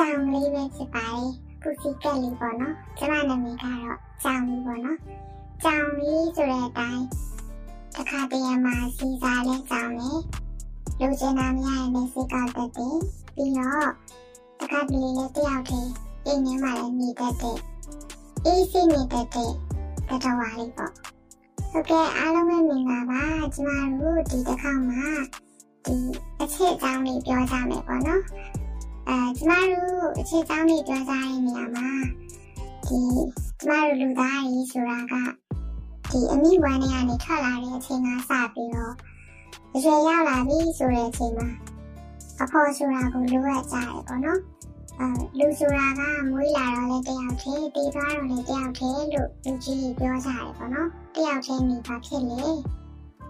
[0.00, 1.30] ကျမကတော့ကြောင်လေးပဲဖြစ်ပါတယ်
[1.62, 3.78] ပူစီကက်လေးပေါ့နော်ကျမနာမည်ကတော့
[4.22, 4.98] ကြောင်လေးပေါ့နော်
[5.62, 7.04] ကြောင်လေးဆိုတဲ့အတိုင်း
[7.94, 10.20] တစ်ခါတည်းမှာစီစားလဲကြောင်လေး
[11.00, 12.96] လူကျင်နာမရရင်လည်းစိတ်ကောက်တတ်တယ်
[13.34, 13.90] ပြီးတော့
[14.58, 15.90] တစ်ခါတည်းလည်းတယောက်တည်း
[16.26, 17.58] အိမ်ထဲမှာလည်းနေတတ်တယ်
[18.44, 19.50] အေးစိနေတတ်တဲ့
[20.08, 20.92] တတော်ဝါလေးပေါ့
[21.70, 23.22] ဟုတ်ကဲ့အားလုံးပဲမင်္ဂလာပါ
[23.54, 23.70] ကျမ
[24.00, 25.06] တို့ဒီတစ်ခါမှာ
[25.84, 25.96] ဒီ
[26.40, 28.22] အချက်အကြောင်းလေးပြောကြမယ်ပေါ့နော်
[29.08, 31.88] အဲကျမတို့အချက်အကြောင်းလေးပြောကြတဲ့နေရာမှာ
[32.86, 32.98] ဒီ
[33.60, 35.14] ကျမတို့လူသားကြီးဆိုတာက
[36.10, 38.94] ဒီအမိဝမ်းထဲကနေထွက်လာတဲ့အချိန်ကစပြီးတော့
[39.74, 41.48] အရွယ်ရောက်လာပြီဆိုတဲ့အချိန်မှာ
[42.42, 44.40] အဖေါ်ဆိုတာကိုလိုအပ်ကြတယ်ပေါ့နော်
[44.98, 45.06] အဲ
[45.38, 52.42] လူဆိုတာကမွေးလာတော့လည်းတယောက်တည်းတည်သွားတော့လည်းတယောက်တည်းလို့လူကြီးပြောကြတယ်ပေါ့နော်တယောက်တည်းနေပါဖြစ်လေ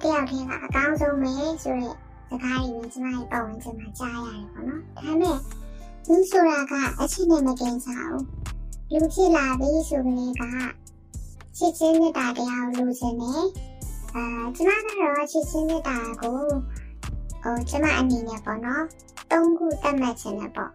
[0.02, 1.32] တယောက်တည်းကအကောင်းဆုံးပဲ
[1.62, 1.94] ဆိုတဲ့
[2.28, 5.36] စကားတွေပဲကျမရဲ့ပတ်ဝန်းကျင်မှာကြားရတယ်ပေါ့နော်ဒါပေမဲ့
[6.08, 8.24] လူဆိုတာကအချင်းနဲ့မတင်စားဘူး
[8.92, 10.42] လူဖြစ်လာပြီဆိုကြတဲ့က
[11.56, 13.44] ချစ်ချင်းနဲ့တာတရားကိုလူချင်းနဲ့
[14.14, 14.24] အာ
[14.56, 16.38] ကျမကတော့ချစ်ချင်းနဲ့တာကို
[17.42, 18.84] ဟိုကျမအနေနဲ့ပေါ့နော်
[19.30, 20.72] သုံးခုသတ်မှတ်ခြင်းနဲ့ပေါ့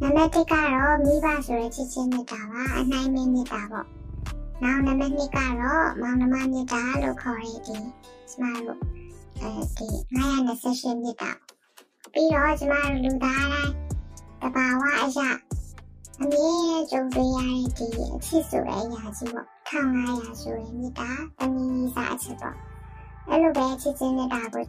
[0.00, 3.86] နံပါတ်1ကတော့မိဘဆိုတဲ့ချစ်ချင်းမေတ္တာပါအနိုင်မင်းမေတ္တာပေါ့
[4.62, 7.82] နောက်နံပါတ်2ကတော့မောင်နှမမေတ္တာလို့ခေါ်ရတဲ့
[8.30, 8.80] ကျမတို့
[9.40, 11.30] အဲဒီ928မေတ္တာ
[12.12, 13.85] ပြီးတော့ကျမတို့လူသားတိုင်း
[14.42, 15.30] တဘာဝအရာ
[16.20, 16.50] အမြဲ
[16.90, 17.38] ကြုံတွေ့ရ
[17.76, 22.56] တဲ့ဒီအချစ်ဆိုတဲ့အရာကြီးပေါ့1500ဆိုတဲ့မေတ္တာတမီးစားအချစ်ပေါ့
[23.28, 24.64] အဲ့လိုပဲချစ်ချင်းမေတ္တာကို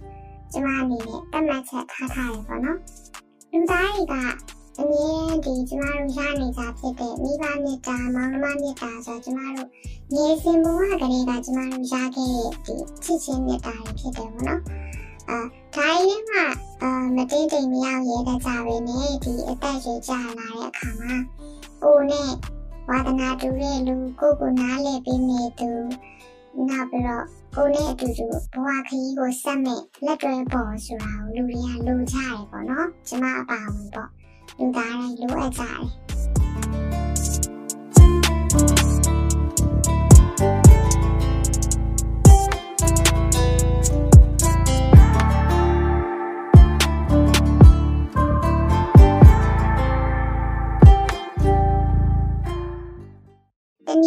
[0.51, 2.79] ကျမအနေနဲ့တတ်မှတ်ချက်ထားထားရပေါ့နော်
[3.51, 4.15] လူသားတွေက
[4.79, 5.13] အမြဲ
[5.45, 9.69] ဒီကျမတို့ရနေကြဖြစ်တဲ့မိဘမေတ္တာမောင်နှမမေတ္တာဆိုကျမတို့
[10.13, 14.61] နေစဉ်ဘဝကလေးကကျမတို့ရခဲ့တဲ့ဒီချစ်ချင်းမေတ္တာတွေဖြစ်တယ်ပေါ့နော်
[15.29, 15.39] အာ
[15.77, 16.45] ဒါရင်းမှာ
[16.81, 21.13] အာမတိတ်တိမ်မရောက်ရဲတဲ့ကြပဲနဲ့ဒီအသက်ကြီးကြာလာတဲ့အခါမှာ
[21.83, 22.29] ကိုနဲ့
[22.89, 25.69] ဝါဒနာတူတဲ့လူကိုကိုနားလဲပြီးနေသူ
[26.67, 34.09] နောက်ပြီးတော့ကိုနဲ့အတူတူဘဝခရီးကိုဆက်မဲ့လက်တွဲပေါ်ဆိုတာကိုလူတွေကလိုချရတယ်ပေါ့နော်ကျမအပါဝင်ပေါ့
[34.59, 36.16] လူသားတိုင်းလိုအပ်ကြတယ်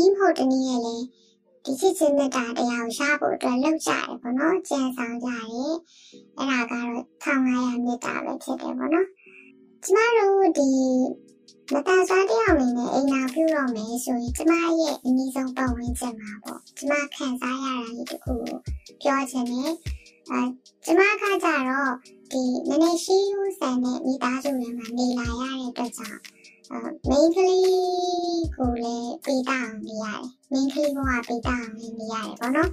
[0.01, 0.97] နည်းမဟုတ်တနည်းရဲ့လေ
[1.65, 5.43] ဒီချစ်ချင်းမေတ္တာတရားကိုရဖို့အတွက်လှုပ်ကြတယ်ပေါ့နော်ကြံဆောင်ကြတယ်
[6.39, 6.89] အဲ့ဒါကတော့
[7.25, 9.09] 1500မေတ္တာပဲဖြစ်တယ်ပေါ့နော်
[9.85, 10.69] ကျမတို့ဒီ
[11.73, 18.57] မတန်ဆွမ်းတရားအနေနဲ့အိမ်နာပြုတော့မယ်ဆိုရင်ကျမရဲ့အနည်းဆုံးပတ်ဝန်းကျင်မှာပေါ့ကျမခံစားရတာလေးတခုကို
[19.03, 19.73] ပြောချင်တယ်
[20.31, 20.41] အဲ
[20.85, 21.93] ကျမကကြတော့
[22.31, 26.21] ဒီနည်းနည်းရှိယူဆန်တဲ့မိသားစုတွေမှာနေလာရတဲ့အတွက်ကြောင့်
[26.73, 30.99] အဲ main ကလေးကိုလည်းပေးတာအောင်နေရတယ် main ကလေးက
[31.29, 32.71] ပေးတာအောင်နေရတယ်ပေါ့နော်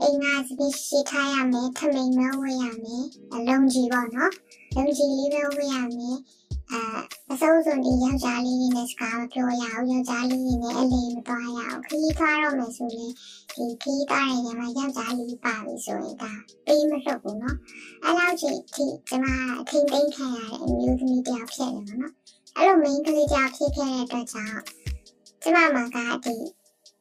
[0.00, 4.32] အိမ်ကစပစ်ရှိထားရမယ်ထမိန်မဝေးရမယ်အလုံးကြီးပေါ့နော်
[4.74, 6.16] လုံးကြီးလေးပဲဝေးရမယ်
[6.72, 6.80] အာ
[7.32, 13.12] အစိုးစုံဒီယောက်ျားလေးနဲ့စကားမပြောရအောင်ယောက်ျားလေးနဲ့အလေးမသွားရအောင်ခီးသွားတော့မယ်ဆိုရင်
[13.54, 16.32] ဒီခီးသွားတဲ့နေရာမှာယောက်ျားလေးပါပြီဆိုရင်ဒါ
[16.66, 17.56] ပေးမလွတ်ဘူးနော်
[18.04, 19.26] အဲ့လောက်ကြီးဒီကျမ
[19.60, 22.14] အထင်သိမ်းခံရတဲ့အမျိုးသမီးတယောက်ဖြစ်နေမှာနော်
[22.56, 24.60] အဲ့လို main ကလေးတယောက်ဖြစ်ခဲ့တဲ့အတွက်ကြောင့်
[25.42, 26.34] ကျမမှာကဒီ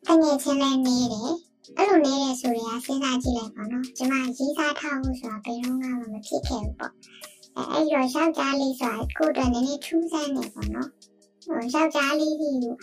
[0.05, 1.31] တငယ်ချင်းလည်းနေတယ်
[1.77, 6.93] အဲ့လိုနေရဆိုရင်စဉ်းစားကြည့်လိုက်ပါနော်ကျမရေးစားထားဖို့ဆိုတာဘယ်တော့မှမဖြစ်ခဲ့ဘူးပေါ့
[7.57, 10.89] အဲအဲ့တော့ယောက်ျားလေးဆိုတာကိုယ်တော်နည်းနည်းထူးဆန်းနေပေါ့နော်
[11.43, 12.75] ဟိုယောက်ျားလေးကြီးကို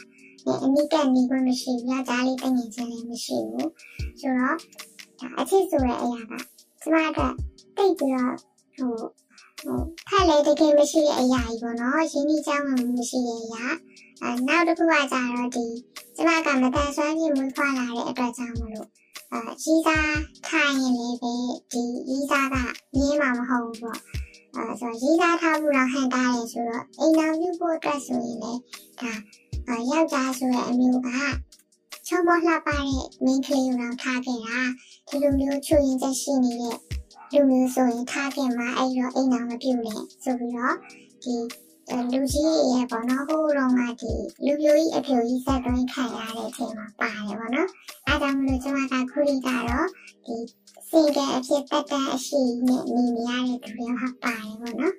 [0.65, 3.71] အနိကနေခွင့်မရှိဘူးယောက်ျားလေးတငယ်ချင်းလည်းမရှိဘူး
[4.21, 4.57] ဆိုတော့
[5.21, 6.33] ဒါအချစ်ဆိုတဲ့အရာက
[6.83, 7.21] ကျမက
[7.77, 8.37] တိတ်ပြီးတော့
[8.77, 8.93] ဟို
[9.63, 9.79] ဟို
[10.09, 13.65] ဖက်လေတကယ်မရှိတဲ့အရာကြီးပေါ့နော်ရင်းနှီးချောင်းမှမရှိတဲ့အရာ
[14.23, 15.65] အဲနောက်တစ်ခုကကြတော့ဒီ
[16.17, 18.89] ကျမကမတန်ဆွမ်းပြမွေးဖွားလာတဲ့အတွက်ကြောင့်မလို့
[19.33, 20.17] အဲရီးစား
[20.49, 21.33] ထိုင်ရင်လည်းပဲ
[21.71, 22.57] ဒီရီးစားက
[22.97, 24.01] မြင်းမှာမဟုတ်ဘူးပေါ့
[24.57, 28.61] အဲဆိုရီးစားထားမှုတော့ဟန်တားတယ်ဆိုတော့အိမ်တော်ပြုဖို့အတွက်ဆိုရင်လည်း
[29.01, 31.09] ဒါယောက်ျားဆိုတဲ့အမျိုးက
[32.09, 32.83] ချုံမလှပတဲ့
[33.25, 34.61] မင်းကလေးကိုတော့ထားခဲ့တာ
[35.09, 36.77] ဒီလိုမျိုးချွေရင်ချက်ရှိနေတဲ့
[37.33, 40.77] လူမျိုးဆိုရင်ထားခဲ့မှာအဲ့တော့အိမ်တော်မပြုတ်နဲ့ဆိုပြီးတော့
[41.23, 41.35] ဒီ
[42.13, 44.13] လူကြီးရဲ့ပေါ့နော်ဟိုတော့ကဒီ
[44.45, 47.69] လူပြိုကြီးအဖြူကြီးဆက်တွင်းခံရတဲ့အချိန်မှာပါတယ်ပေါ့နော်
[48.07, 49.87] အဲဒါမှမလို့ကျွန်မကခုလေးကတော့
[50.27, 50.37] ဒီ
[50.89, 54.95] စင်ကအဖြစ်တက်တဲ့အရှိနဲ့နေနေရတဲ့သူတွေဟာပါတယ်ပေါ့နော်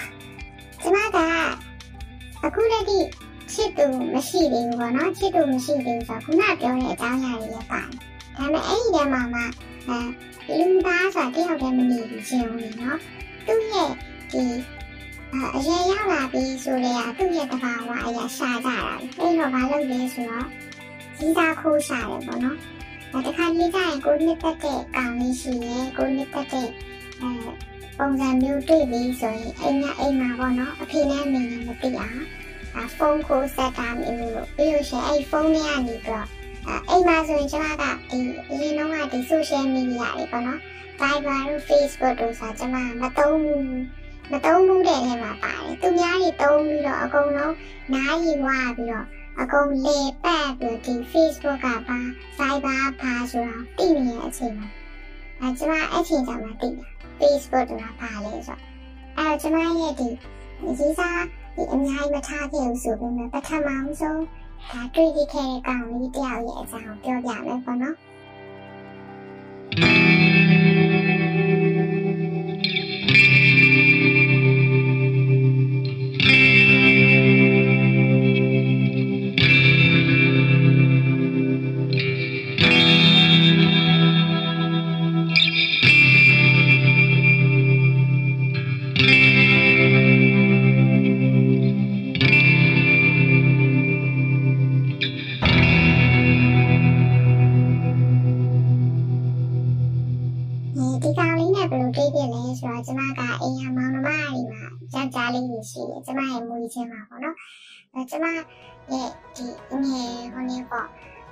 [0.82, 2.92] ဘူးပေါ့နော်ကျမကအခုတည်းက
[3.52, 7.88] ချစ်သူမရှိသေးဘူးပေါ့နော်ချစ်သူမရှိသေးဘူးဆိုတော့ခုနပြောတဲ့အကြောင်းအရာတွေလည်းပါတယ်
[8.36, 9.40] ဒါပေမဲ့အဲ့ဒီထဲမှာမှ
[9.88, 12.98] အဲလူသားဆိုတာတယောက်တည်းမနေဘူးရှင်ဦးလေနော်
[13.46, 13.90] သူ့ရဲ့
[14.32, 14.44] ဒီ
[15.56, 18.76] အရင်ရောက်လာပြီဆိုလေသူ့ရဲ့တဘာဝအရာရှာကြတာ
[19.20, 20.48] အဲ့တော့ဘာလုပ်လဲဆိုတော့
[21.16, 22.58] ကြီးသားခိုးရှာတယ်ပေါ့နော်
[23.26, 26.68] တခါလေးကျရင်ကိုနှစ်သက်တဲ့ကောင်လေးရှိရင်ကိုနှစ်သက်တဲ့
[27.20, 27.30] အဲ
[27.98, 32.20] ပုံစံမျိုးတွေ့ပြီဆိုရင်အိမ်ကအိမ်မှာပေါ့နော်အဖေနဲ့အမေနဲ့မသိအောင်
[32.74, 36.26] အဲဖုန်းကိုဆက်တာမျိုးလို့ပြီးလို့ရှိရင်အဲ့ဖုန်းထဲကနေပြီးတော့
[36.88, 38.18] အိမ်မှာဆိုရင်ကျွန်မကဒီ
[38.50, 40.60] အရင်တော့ကဒီ social media တွေပေါ့နော်
[41.00, 43.66] Viber တို့ Facebook တို့ဆိုကျွန်မမသုံးဘူး
[44.30, 47.54] မသုံးဘူးတဲ့ထဲမှာပါတယ်သူများတွေသုံးပြီးတော့အကုန်လုံး
[47.92, 49.06] နားရီဝါပြီးတော့
[49.40, 51.98] အကုန်လေပတ်ပြီးဒီ Facebook ကပါ
[52.38, 54.68] Viber ပါဆိုတော့တည်နေတဲ့အချိန်မှာ
[55.40, 58.60] အဲကျွန်မအဲ့ချိန်ကျမှတည်တာ Facebook ကပါလေဆိုတော့
[59.18, 60.08] အဲကျွန်မရဲ့ဒီ
[60.78, 61.22] ရေးစား
[61.56, 63.68] ဒီအများကြီးမထားခဲ့ဘူးဆိုပေမဲ့ပထမ
[64.00, 64.22] ဆုံး
[64.70, 67.96] ဒါတွေ့ခဲ့တဲ့ကောင်လေးတယောက်ရဲ့အကြောင်းပြောပြမယ်ပေါ့နော်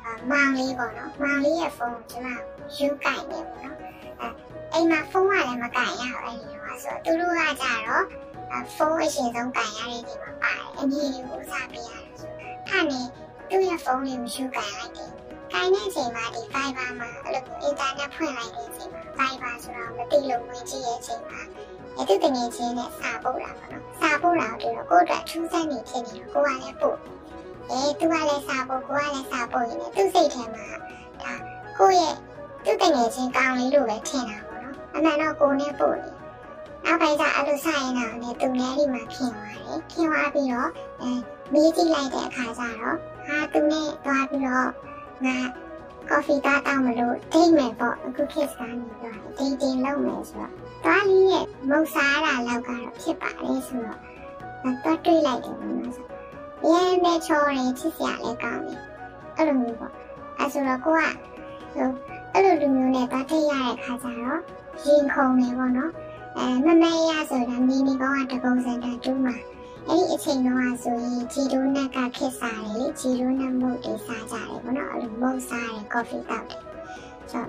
[0.02, 2.26] ဟိုနေပေါ့မောင်လေးပေါ့နော်မောင်လေးရဲ့ဖုန်းကျမ
[2.76, 3.76] ယူကင်နေပေါ့နော်
[4.20, 4.28] အဲ
[4.72, 8.04] အိမ်မှာဖုန်းကလည်းမကင်ရဘူးအဲ့ဒီတော့ဆိုသူတို့ကကြတော့
[8.74, 12.30] ဖုန်းအရှင်ဆုံးကင်ရတဲ့ဒီမှာပါတယ်အညီကိုဥစားပေးရတယ်ဆို
[12.68, 13.00] အဲ့နေ
[13.50, 15.10] သူ့ရဲ့ဖုန်းလေးကိုယူကင်လိုက်တယ်
[15.52, 21.40] ကိုင်းတဲ့အချိန်မှာဒီ Fiber မှာအဲ့လိုအင်တာနက်ဖွင့်လိုက်တဲ့အချိန်မှာ Fiber ဆိုတော့မသိလို့ဝင်ကြည့်ရဲ့အချိန်မှာ
[21.96, 26.98] အဲ့ဒီတငယ်ချင်းနဲ့စာပို့တာပေါ့နော်စာပို့တာတို့တော့ကိုယ့်အတွက်ထူးဆန်းနေဖြစ်နေတော့ကိုကလည်းပို့
[27.72, 30.66] အဲသူကလည်းစာပို့ကိုကလည်းစာပို့ရင်လည်းသူ့စိတ်ထဲမှာ
[31.22, 31.34] ဒါ
[31.78, 32.14] ကိုယ့်ရဲ့
[32.64, 36.10] သူ့တငယ်ချင်းကောင်းလေးလို့ပဲထင်တာပေါ့နော်အမှန်တော့ကိုနဲ့ပို့နေ
[36.84, 40.70] နောက်ပိုင်းကျအဲ့လိုစရင်တော့ねသူနဲ့ဒီမှာခင်သွားတယ်ခင်သွားပြီးတော့
[41.00, 41.10] အဲ
[41.52, 42.96] မေးကြည့်လိုက်တဲ့အခါကျတော့
[43.26, 44.68] ဟာသူနဲ့သွားပြီးတော့
[45.24, 45.36] ငါ
[46.08, 50.52] ကော်ဖီသားတောင်းမလို့ဒိတ်မယ်ပေါ့အခုခေတ်စားနေတော့ဒိတ်တင်လုပ်မယ်ဆိုတော့
[50.84, 53.98] တွားလေးရဲ့မုတ်စားတာလောက်ကတော့ဖြစ်ပါလေဆိုတော့
[54.84, 56.11] တော့တွေးလိုက်တယ်ပေါ့နော်
[56.62, 58.80] ဆိုရမ်းပဲချောတယ်ချစ်စရာလည်းကောင်းတယ်
[59.36, 59.92] အဲ့လိုမျိုးပေါ့
[60.38, 61.02] အဲဆိုတော့ကိုက
[61.74, 61.88] ဟို
[62.32, 64.40] အဲ့လိုလူမျိုးနဲ့တွားထိတ်ရတဲ့ခါကျတော့
[64.84, 65.92] ရင်ခုန်နေပေါ့နော်
[66.38, 69.34] အဲမမေရဆိုတာမီနီကောင်ကတကုံစင်တာတူးမှာ
[69.88, 76.62] အဲ့ဒီအချိန်တော့ဆိုရင်ဂျီရိုနက်ကခစ်စားတယ်လေဂျီရိုနက်မုတ်တွေစားကြတယ်ပေါ့နော်အဲ့လိုမုတ်စားတယ်ကော်ဖီတောက်တယ်
[77.30, 77.48] ဆိုတော့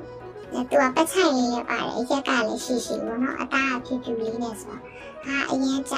[0.54, 4.82] သူကပတ်ချိုင်လေးရပါတယ်အရက်ကလည်းရှိရှိပေါ့နော်အသားအဖြူဖြူလေးနဲ့ဆိုတော့
[5.26, 5.96] ဟာအရင်ကြ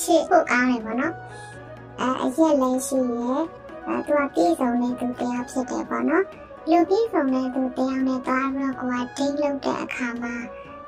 [0.00, 1.14] ချစ်ဖို့ကောင်းတယ်ပေါ့နော်
[2.24, 3.42] အဲအရက်လည်းရှိရယ်
[3.86, 6.24] အဲသူကပြည့်စုံတဲ့သူတရားဖြစ်တယ်ပေါ့နော်
[6.70, 10.34] လူပြည့်စုံတဲ့သူတရားနဲ့သွားပြီးတော့ကိုကဒိတ်လုပ်တဲ့အခါမှာ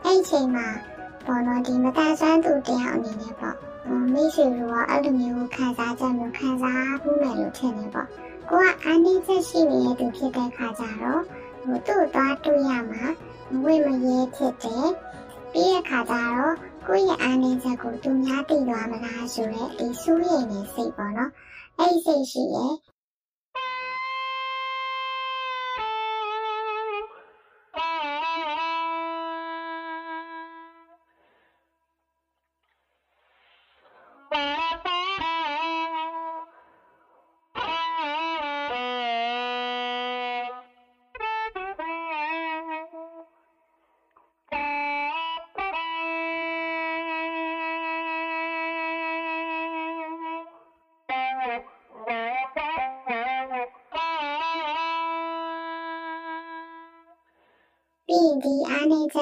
[0.04, 0.68] အဲ့ဒီချိန်မှာ
[1.26, 3.56] ပေါ်တော့ဒီမတန်ဆွမ်းသူတရားအနေနဲ့ပေါ့
[4.12, 8.08] မိတ်ဆွေတို့ကအဲ့လိုမျိုးခံစားချက်မျိုးခံစားမှုမယ်လို့ထင်နေပေါ့
[8.50, 11.22] ကိုကအာနိချက်ရှိနေတဲ့သူဖြစ်တဲ့ခါကျတော့
[11.62, 13.04] ဟိုသူ့သွားတွေ့ရမှာ
[13.64, 14.88] ဝိမရဲဖြစ်တယ်
[15.52, 16.54] ပြီးရခါကျတော့
[16.88, 21.30] ကိုယ့်ရဲ့အာနိချက်ကိုသူများသိသွားမလားဆိုတော့ဒီစူးရိမ်နေစိတ်ပေါ့နော်
[21.78, 22.74] အဲ့ဒီစိတ်ရှိရဲ့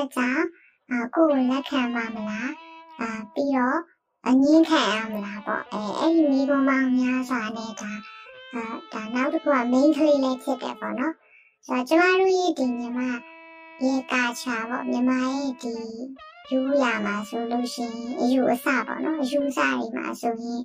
[0.05, 0.45] က်ကြောင့်
[0.91, 2.53] ကိုယ်ကိုလက်ခံပါမလား
[3.01, 3.79] အာပြီးတော့
[4.27, 7.93] အငင်းခံရမလားပေါ့အဲအဲ့ဒီမိဘမောင်များစွာနဲ့ဒါ
[8.55, 11.15] အာဒါနောက်တစ်ခုက main ကလေးလေးဖြစ်တယ်ပေါ့နော်
[11.67, 13.01] ဆိုတော့ကျမတို့ရဲ့ဒီညီမ
[13.85, 15.75] ရေကာချာပေါ့ညီမရဲ့ဒီ
[16.51, 20.63] ယူရမှာဆိုလို့ရှိရင်အယူအဆပေါ့နော်အယူအဆတွေမှာဆိုရင်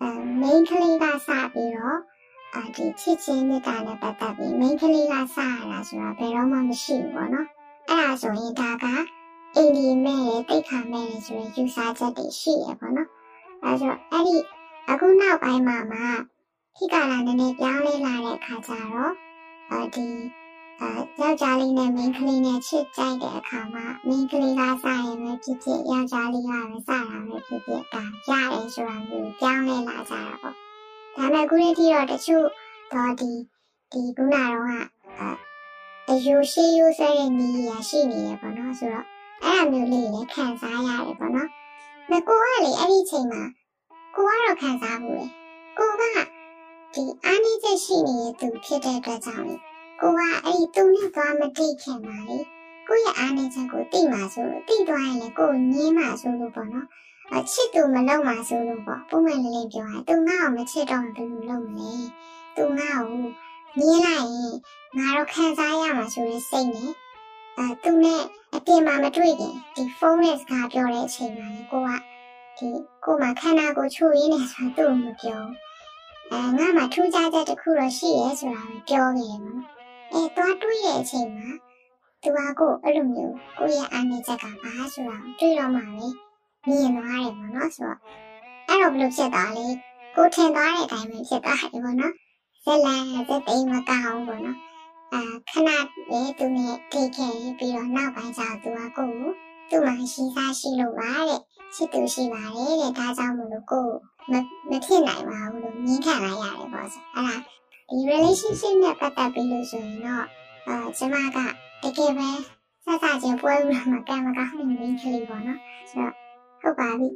[0.00, 0.08] အဲ
[0.40, 2.00] main ကလေးကစပြီးတော့
[2.54, 7.48] အာဒီချစ်ချင်းမြတ်တာနဲ့ပတ်သက်ပြီးမိန်းကလေးကစရတာဆိုတာဘယ်တော့မှမရှိဘူးပေါ့နော်
[7.88, 8.86] အဲ့ဒါဆိုရင်ဒါက
[9.56, 13.10] အင်ဒီမဲ့ရဲ့တိတ်ခါမဲ့ရဲ့ဆိုရင်ယူဆချက်တွေရှိရပေါ့နော်
[13.62, 14.36] အဲဆိုအဲ့ဒီ
[14.88, 16.00] အခုနောက်ပိုင်းမှာမှ
[16.76, 19.12] ခိကာလာနည်းနည်းပြောင်းလဲလာတဲ့အခါကျတော့
[19.70, 20.06] အဲဒီ
[20.80, 26.98] အဲယောက်ျားလေးနဲ့မိန်းကလေးနဲ့ချစ်ကြိုက်တဲ့အခါမှာမိန်းကလေးကစရင်ပဲဖြစ်ဖြစ်ယောက်ျားလေးကပဲစတာ
[27.28, 30.54] ပဲဖြစ်ဖြစ်ဒါရတယ်ဆိုတာမျိုးပြောင်းလဲလာကြတာပေါ့
[31.16, 32.46] ဒါပေမဲ့အခုတည်းကတော့တချို့
[32.92, 33.32] တော့ဒီ
[33.92, 35.53] ဒီခုနတော့က
[36.10, 39.06] အယူရှိယူဆတဲ့နေရာရှိနေရပေါ့နော်ဆိုတော့
[39.44, 41.48] အဲ့အမျိုးလေးလည်းခံစားရတယ်ပေါ့နော်။
[42.10, 43.42] မကိုကလေအဲ့ဒီချိန်မှာ
[44.14, 45.26] ကိုကတော့ခံစားဘူးလေ။
[45.78, 46.02] ကိုက
[46.94, 49.56] ဒီအားနည်းချက်ရှိနေတဲ့သူဖြစ်တဲ့အတွက်ကြောင့်လေ
[50.00, 52.38] ကိုကအဲ့ဒီသူနဲ့သွားမတိတ်ခင်ပါလေ။
[52.88, 56.86] ကိုရဲ့အားနည်းချက်ကိုသိမှဆိုလို့သိသွားရင်လေကိုညင်းမှဆိုလို့ပေါ့နော်။
[57.34, 61.92] အချစ်သူမလုပ်မှဆိုလို့ပေါ့ပုံမှန်လေးလေးပြောရင်သူငါ့ကိုမချစ်တော့ဘယ်လိုလုပ်မလဲ။
[62.56, 63.24] သူငါ့ကို
[63.78, 64.54] မြင်လိုက်ရင်
[64.96, 66.90] ငါတော့ခံစားရမှာဆိုတဲ့စိတ်နဲ့
[67.58, 68.22] အဲသူနဲ့
[68.54, 71.90] အပြင်မှာမတွေ့ခင်ဒီဖုန်းနဲ့စကားပြောတဲ့အချိန်မှာလေကိုက
[72.58, 72.68] ဒီ
[73.04, 75.42] ကိုမှခန္ဓာကိုယ်ချိုးရင်းနေဆိုတော့သူ့ကိုမပြော
[76.30, 79.60] အဲငါမှထူးခြားချက်တစ်ခုတော့ရှိရဲဆိုတာကိုပြောခဲ့တယ်ပေါ့
[80.12, 81.48] အဲသွားတွေ့တဲ့အချိန်မှာ
[82.22, 86.06] သူကကိုအဲ့လိုမျိုးကိုရဲ့အားနည်းချက်ကဘာဆိုတာကိုတွေ့တော့မှပဲ
[86.68, 87.98] မြင်သွားတယ်ပေါ့နော်ဆိုတော့
[88.68, 89.66] အဲ့တော့ဘယ်လိုဖြစ်သွားလဲ
[90.16, 92.14] ကိုထင်သွားတဲ့အတိုင်းပဲဖြစ်သွားတယ်ပေါ့နော်
[92.64, 94.58] ဇက်လန်ဇက်သိမ်းမကောင်းဘူးပေါ့နော်
[95.12, 95.68] အာခဏ
[96.10, 99.32] လေးသူနဲ့ထိခဲ့ပြီးတော့နောက်ပိုင်းကျသူကကိုကို
[99.70, 101.40] သူ့မှာရှိစားရှိလို့ပါတဲ့
[101.74, 103.86] ချစ်သူရှိပါတယ်တဲ့ဒါကြောင့်မလို့ကို
[104.30, 104.32] မ
[104.70, 107.36] မဖြစ်နိုင်ပါဘူးလို့မြင်ခံလိုက်ရတယ်ပေါ့ဆိုအဲ့ဒါ
[107.88, 110.26] ဒီ relationship နဲ့ပတ်သက်ပြီးလို့ဆိုရင်တော့
[110.68, 111.38] အာကျမက
[111.82, 112.28] တကယ်ပဲ
[112.84, 116.14] ဆက်စားခြင်းပွဲဦးမှာကံမကောင်းနေနေကလေးပေါ့နော်ဆိုတော့
[116.60, 117.08] ဟုတ်ပါပြီ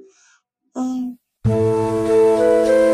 [0.76, 2.87] အင်း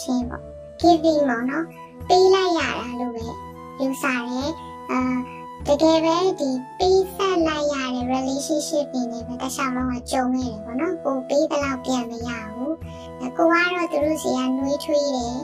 [0.00, 0.42] ချင်းပေါ့
[0.80, 1.64] giving ပေါ့နော်
[2.08, 3.26] ပေးလိုက်ရတာလို့ပဲ
[3.80, 4.50] ယူဆတယ်
[4.90, 5.00] အာ
[5.66, 12.76] တကယ်ပဲဒီပေးဆက်လိုက်ရတဲ့ relationship တွေနဲ့ပဲတစ်ခြားလုံးကကြုံနေတယ်ပေါ့နော်ကိုပေးတဲ့လောက်ပြန်မရဘူး
[13.20, 15.36] ကိုကတော့သူတို့စီကနှွေးထွေးတယ်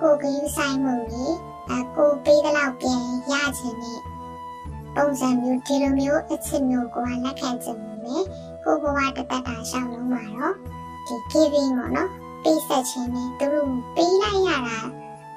[0.00, 1.26] ကိုကယူဆိုင်မှုလေ
[1.70, 3.00] အကိုပေးတဲ့လောက်ပြန်
[3.30, 4.00] ရချင်တဲ့
[4.96, 8.24] ပုံစံမျိုးဒီလိုမျိုးအချစ်မျိုးကိုကလက်ခံချင်တယ်
[8.64, 10.54] ကိုဘဝတသက်တာရှောင်းလုံးမှာတော့
[11.06, 12.10] ဒီ giving ပေါ့နော်
[12.44, 14.78] ပေးဆက်ခြင်းနဲ့သူတို့ပေးလိုက်ရတာ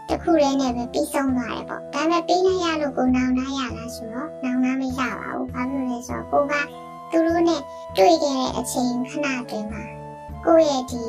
[0.09, 7.61] တခုတည်းနဲ့ပဲပြီးဆုံးသွားတယ်ပေါ့ဒါပေမဲ့ပေးလိုက်ရလို့ကိုနောင်နာရလားဆိုတော့နောင်နာမရပါဘူးဘာဖြစ်လဲဆိုတော့ကိုကသူတို့နဲ့
[7.97, 9.83] တွေ့ခဲ့တဲ့အချိန်ခဏတွင်မှာ
[10.45, 11.03] ကိုရဲ့ဒီ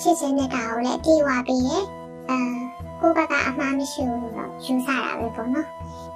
[0.00, 1.84] ချစ်ခြင်းနဲ့တာကိုလည်းပြေဝပေးရဲ့
[2.30, 2.63] အာ
[3.04, 5.68] ကိုဘက်ကအမှားမရှိဘူးလို့ယူဆတာပဲပေါ့နော်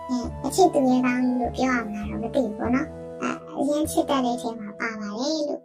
[0.09, 2.89] အဲအချစ်သူရဲ့ကောင်းလို့ပြောရမှာတော့မသိဘူးပေါ့နော်
[3.23, 5.61] အဲအရင်ချစ်တဲ့အချိန်မှာပါပါတယ်လို့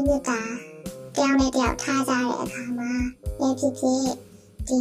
[0.00, 0.40] စ်ချင်းမြတ်တာ
[1.16, 2.90] တယောက်နဲ့တယောက်ထားကြတဲ့အခါမှာ
[3.38, 4.02] ပဲဖြစ်ဖြစ်
[4.68, 4.78] ဒီ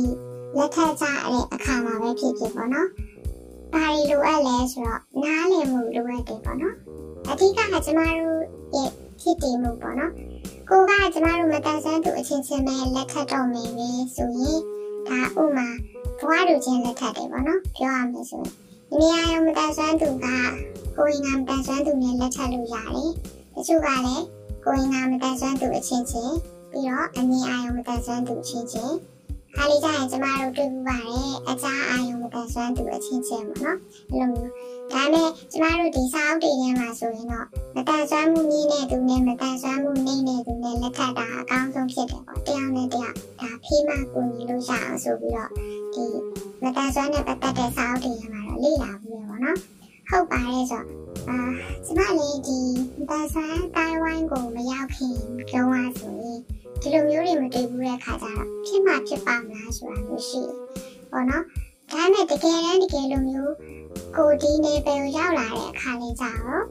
[0.58, 2.88] လက်ထပ်ကြတဲ့အခါမှာပဲဖြစ်ဖြစ်ပေါ့နော်။
[3.74, 6.76] ဘာတွေလိုအပ်လဲဆိုတော့နားလည်မှုလိုအပ်တယ်ပေါ့နော်။
[7.30, 8.42] အဓိကကကျမတို့
[8.76, 8.90] ရဲ့
[9.22, 10.12] ဖြစ်တည်မှုပေါ့နော်။
[10.70, 14.60] ကိုကကျမတို့မတန်ဆန်းသူအချင်းချင်းပဲလက်ထပ်တော့မယ်ပဲဆိုရင်
[15.08, 15.68] ဒါဥမာ
[16.20, 18.52] ဘဝလူချင်းလက်ထပ်တယ်ပေါ့နော်။ပြောရမယ်ဆိုရင်
[18.90, 20.26] ဒီနေရာရောမတန်ဆန်းသူက
[20.98, 23.12] ကိုယ်ငါမတန်ဆန်းသူနဲ့လက်ထပ်လို့ရတယ်။
[23.56, 24.26] တချို့ကလည်း
[24.72, 26.36] ကိုယ်ငါမတန်ဆန်းသူအချင်းချင်း
[26.72, 28.96] ပြီးတော့အမြင်အာရုံမတန်ဆွမ်းသူချင်းချင်း
[29.56, 33.78] ခါလေးကျရင်ကျမတို့တွေ့မှုပါတယ်အကြားအာရုံမတန်ဆွမ်းသူအချင်းချင်းပေါ့နော်
[34.12, 34.52] အဲ့လိုမျိုး
[34.92, 45.52] ဒါနဲ့ကျမတို့ဒီစာအုပ်တွေထဲမှာဆိုရင်တော့မတန်ဆွမ်းမှုနည်းနဲ့သူနဲ့မတန်ဆွမ်းမှုနည်းနဲ့သူနဲ့လက်ထပ်တာအကောင်းဆုံးဖြစ်တယ်ပေါ့တရားနဲ့တရားဒါဖေးမှကူညီလို့ရအောင်ဆိုပြီးတော့
[45.94, 46.06] ဒီ
[46.62, 49.79] မတန်ဆွမ်းနဲ့ပတ်သက်တဲ့စာအုပ်တွေထဲမှာတော့လေ့လာပြီးရပါတော့
[50.10, 50.84] ဟုတ်ပါတယ်ဆို
[51.30, 51.40] အာ
[51.86, 52.60] ကျမလေးဒီ
[53.10, 55.16] ဒါဆန်တိုင်ဝမ်ကိုမရောက်ခင်
[55.50, 56.40] ပြောရဆိုရင်
[56.82, 60.42] ဒီလိုမျိုးတွေမတွေ့ဘူးတဲ့ခါကျတော့ဖြစ်မှဖြစ်ပါမလားဆိုတာမျိုးရှိ
[61.12, 61.44] ပေါ့နော်
[61.92, 63.54] ဒါနဲ့တကယ်တမ်းတကယ်လိုမျိုး
[64.18, 66.64] ကိုဒီနေပယ်ကိုရောက်လာတဲ့အခါလေးကြတော့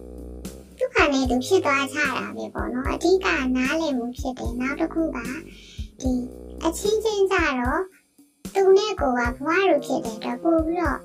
[0.78, 3.26] ဒုက္ခနဲ့သူဖြစ်သွားချတာပဲပေါ့နော်အဓိက
[3.57, 5.18] နားလည်မှုဖြစ်တယ်နောက်တစ်ခုက
[6.00, 6.12] ဒီ
[6.64, 7.83] အချင်းချင်းကြတော့
[8.54, 10.99] သူနဲ့ကိုကဘဝလိုဖြစ်တဲ့အတွက်ပို့ပြီးတော့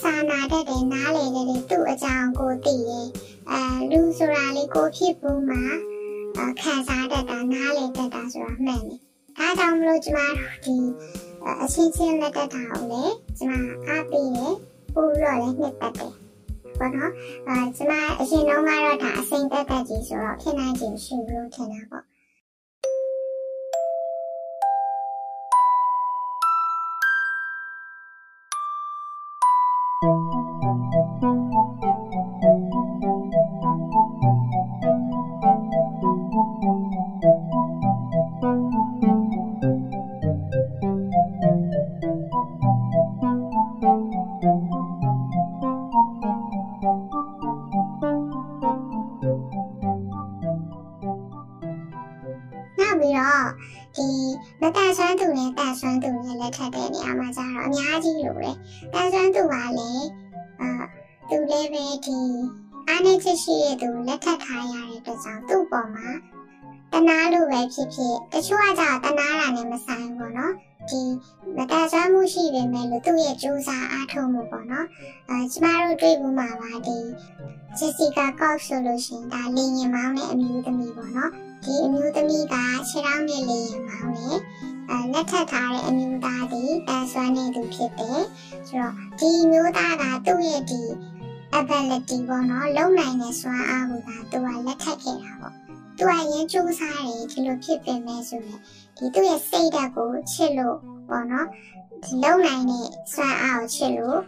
[0.00, 3.06] စာနာတတ်တယ်နားလေတယ်သူ့အကြောင်းကိုသိတယ်
[3.50, 5.62] အဲလူဆိုတာလေးကိုဖြစ်ဖို့မှာ
[6.60, 9.00] ခံစားတတ်တာနားလေတတ်တာဆိုတာမှန်တယ်
[9.38, 10.76] ဒါကြောင့်မလို့ကျမတို့ဒီ
[11.62, 13.02] အချင်းချင်းလက်တတ်တာကိုလေ
[13.38, 13.52] ကျမ
[13.86, 14.54] အားပေးတယ်
[14.94, 16.12] ပို့ပြီးတော့လည်းနှစ်သက်တယ်
[16.78, 17.12] ပေါ့နော်
[17.48, 22.04] အဲကျမအရင်တော့ကတော့ဒါအစိမ့်တက်တက်ကြီးဆိုတော့ဖြစ်နိုင်ခြင်းရှိဘူးလို့ထင်တာပေါ့
[56.55, 58.55] ထပ်တဲ့နေရာမှာကျတော့အများကြီးလိုတယ်။
[58.93, 60.07] တန်ဆွမ်းသူကလည်း
[60.61, 60.69] အာ
[61.29, 62.19] သူလည်းပဲဒီ
[62.87, 66.09] အားနေချက်ရှိတဲ့သူလက်ထပ်ထားရတဲ့အတွက်ကြောင့်သူ့ပေါ်မှာ
[66.91, 70.51] တနာလို့ပဲဖြစ်ဖြစ်တချို့ကကြာတနာတာနဲ့မဆိုင်ဘူးเนาะ
[70.89, 71.01] ဒီ
[71.55, 74.87] မတဆွမ်းမှုရှိပေမဲ့လို့သူ့ရဲ့ကြိုးစားအားထုတ်မှုပေါ့နော်
[75.29, 76.97] အဲကျမတို့တွေ့ဘူးမှာပါဒီ
[77.77, 81.31] Jessica Cox ဆိုလို့ရှင်ဒါလင်းရင်မောင်းတဲ့အမျိုးသမီးပေါ့နော်
[81.64, 82.54] ဒီအမျိုးသမီးက
[82.88, 84.38] ခြေထောက်နဲ့လင်းရင်မောင်းတယ်
[84.90, 88.22] အဲလက်ထပ်ထားတဲ့အမျိုးသားဒီတန်ဆွမ်းနေသူဖြစ်တယ်
[88.68, 90.82] ဆိုတော့ဒီမျိုးသားကသူ့ရဲ့ဒီ
[91.58, 95.54] ability ပေါ့နော်လုံနိုင်တဲ့စွမ်းအားကိုသာသူကလက်ထပ်ခဲ့တာပေါ့
[95.98, 98.60] သူကရင်စူးစားတယ်ဒီလိုဖြစ်ပင်မဲ့ဆိုရင်
[98.96, 100.76] ဒီသူ့ရဲ့စိတ်ဓာတ်ကိုချစ်လို့
[101.08, 101.77] ပေါ့နော်ဒီ
[102.22, 104.20] လုံနိုင်တဲ့စွမ်းအားကိုချစ်လို့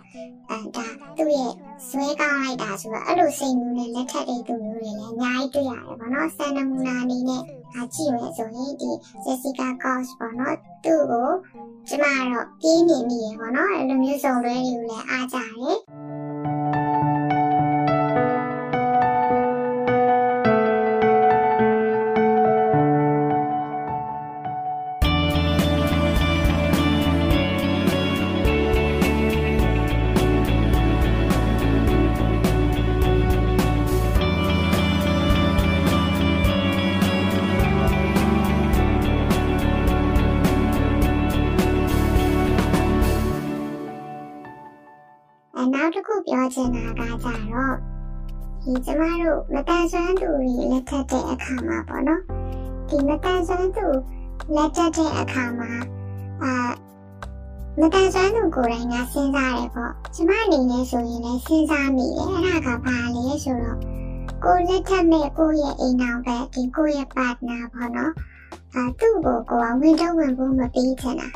[0.51, 1.53] အဲဒါသူ့ရဲ့
[1.89, 7.43] ဇွဲကောင်းလိုက်တာဆိုတော့အဲ့လိုစိတ်မျိုးနဲ့လက်ထပ်တဲ့သူမျိုးတွေလည်းအများကြီးတွေ့ရတယ်ပေါ့နော်ဆန်နမူနာအနေနဲ့
[7.77, 8.91] အကြည့်မယ်ဆိုရင်ဒီ
[9.25, 11.31] Jessica Cos ပေါ့နော်သူ့ကို
[11.89, 15.79] ကျမတော့ပြေးနေမိရပေါ့နော်အဲ့လိုမျိုးစုံတွဲတွေကိုလည်းအားကြတယ်
[48.65, 52.23] ဒီကျမတို့မတန်ဆွမ်းသူတွေလက်ထပ်တဲ့အခါမှာပေါ့နော်
[52.89, 53.87] ဒီမတန်ဆွမ်းသူ
[54.57, 55.71] လက်ထပ်တဲ့အခါမှာ
[56.43, 56.53] အာ
[57.81, 63.79] မတန်ဆွမ်းသူကိုယ်တိုင်ကစဉ်းစားတယ်ပေါ့ကျမအနေနဲ့ဆိုရင်လည်းစဉ်းစားမိတယ်အဲ့ဒါကဘာလဲဆိုတော့
[64.45, 68.13] ကိုလက်ထပ်မဲ့ကိုရဲ့အိမ်အောင်ပဲဒီကိုရဲ့ partner ပေါ့နော်
[68.75, 71.29] အာသူ့ကိုကိုကဝင်တော့ဝင်ဖို့မပြီးချင်တာ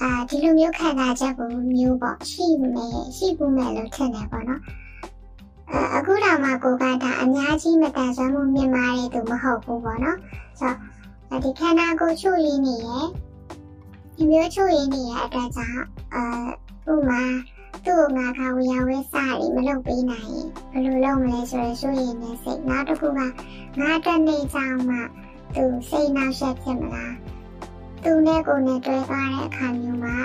[0.00, 4.62] အာဒီလိုမျိုးခံစားချက်ကိုမျိုးပေါ့ရှိမယ်ရှိဖို့မယ်လို့ထင်တယ်ပေါ့နော်
[5.94, 10.18] အခုတော့မှကိုကဒါအများကြီးမတန်ဆွမ်းမှုမြင်မာတဲ့သူမဟုတ်ဘူးပေါ့နော်
[10.60, 10.72] ဆို
[11.28, 13.06] တော့ဒီခန္ဓာကိုယ်ချုပ်ရင်းနေရဲ့
[14.16, 15.82] ဒီမျိုးချုပ်ရင်းနေရဲ့အတွက်ကြောင့်
[16.14, 17.22] အဲဥမာ
[17.84, 23.26] သူ့ငါကဝေယဝဲစားရီမလုပ်ပေးနိုင်ရင်ဘယ်လိုလုပ်မလဲဆိုရယ်ဆိုရင်လည်းစိတ်နောက်တစ်ခုကငါ
[24.04, 24.96] တက်နေကြမှ
[25.54, 27.14] သူစိတ်နှောက်ယှက်ဖြစ်မလား
[28.02, 30.16] သူနဲ့ကိုနဲ့တွဲသွားတဲ့အခါမျိုးမှာ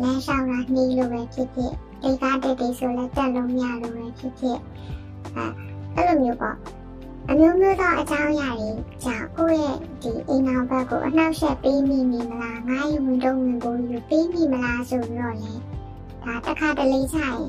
[0.00, 4.58] လမ်းလျှောက်တာနှီးလို့ပဲဖြစ်ဖြစ် အိတ်ကားတက်တေးဆိုလဲတက်လို့မရလို့ပဲဖြစ်ဖြစ်
[5.36, 5.44] အဲ
[5.94, 6.56] အဲ့လိုမျိုးပေါ့
[7.28, 8.70] အမျိုးမျိုးသောအကြောင်းအရာတွေ
[9.04, 15.52] ကြောင့်ကိုယ့်ရဲ့ဒီအိမ်အောင်ဘက်ကိုအနှောက်အယှက်ပေးမိနေမလားငါ့ရဲ့ဝင်တော့ဝင်ဖို့ယူပေးမိမလားဆိုပြီးတော့လေ
[16.24, 17.42] ဒါတစ်ခါတလေဆိုင်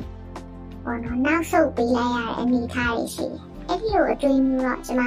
[0.84, 5.04] ပေါ့နော်နောက်ဆုတ်ပေးလိုက်ရတဲ့အနေအထားတွေရှိတယ်အဲ့ဒီလိုအတွေ့အမျိုးတော့ကျွန်မ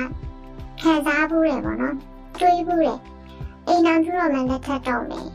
[0.81, 1.97] ခံစားဖို့ရပေါ့နော်
[2.41, 2.89] တွေးဖို့ရ
[3.69, 5.29] အိမ်အောင်ကျတော့လည်းလက်ထပ်တော့မယ်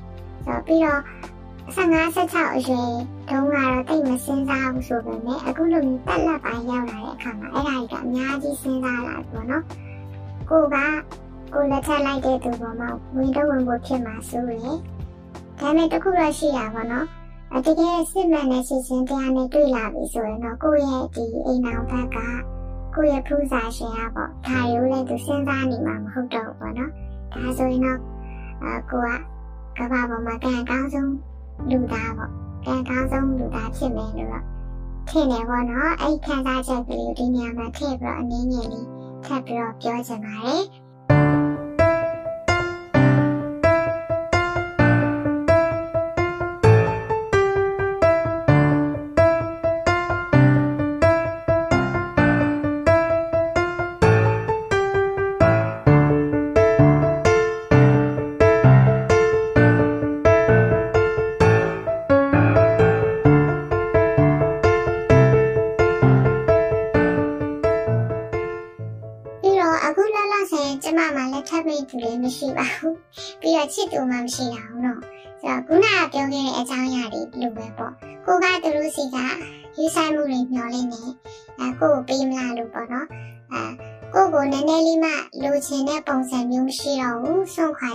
[0.45, 1.01] ဆိုတော့ပြီးတော့
[1.75, 2.91] 15 16အရွယ်
[3.29, 9.63] တုန်းကတော့တိတ်မစင်းစားဘူးဆိုပေမဲ့အခုလိုမျိုးတက်လက်ပိုင်းရောက်လာတဲ့အခါမှာအဲ့ဒါကြီးကအများကြီးစဉ်းစားလာပြီပေါ့နော်
[10.49, 10.75] ကိုက
[11.53, 14.75] ကိုလက်ထပ်လိုက်တဲ့သူပေါ်မှာဝင်တော့ဝင်ဖို့ဖြစ်မှာစိုးရယ်ဒါ
[15.59, 17.05] ပေမဲ့တခုတော့ရှိရပါတော့
[17.53, 22.17] အတကယ်စစ်မှန်တဲ့စီစဉ်တရားနဲ့တွေ့လာပြီဆိုရင်တော့ကိုယ့်ရဲ့ဒီအိမ်အောင်ဘက်က
[22.95, 26.91] ကိုယ့်ရဲ့ဖူးစာရှင်ကပေါ့ဒါရိုးလည်းသူစဉ်းစားနေမှာမဟုတ်တော့ဘူးပေါ့နော်
[27.33, 27.99] ဒါဆိုရင်တော့
[28.63, 29.09] အကိုက
[29.77, 31.28] ကဘာပေါ်မှာကံကောင်းဆုံး
[31.69, 32.31] လူသားပေါ့
[32.65, 34.43] ကံကောင်းဆုံးလူသားဖြစ်မယ်လို့တော့
[35.07, 38.87] ထထင်တယ်ပေါ့နော်အဲ့ခံစားချက်ကလေးဒီနေရာမှာထည့်ပြီးတော့အနည်းငယ်လေး
[39.25, 40.63] ထပ်ပြီးတော့ပြောချင်ပါတယ်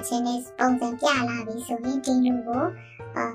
[0.04, 2.64] ခွာခြင်းနဲ့ပုံစံပြလာပြီဆိုရင်ဒီလူကို
[3.16, 3.26] အာ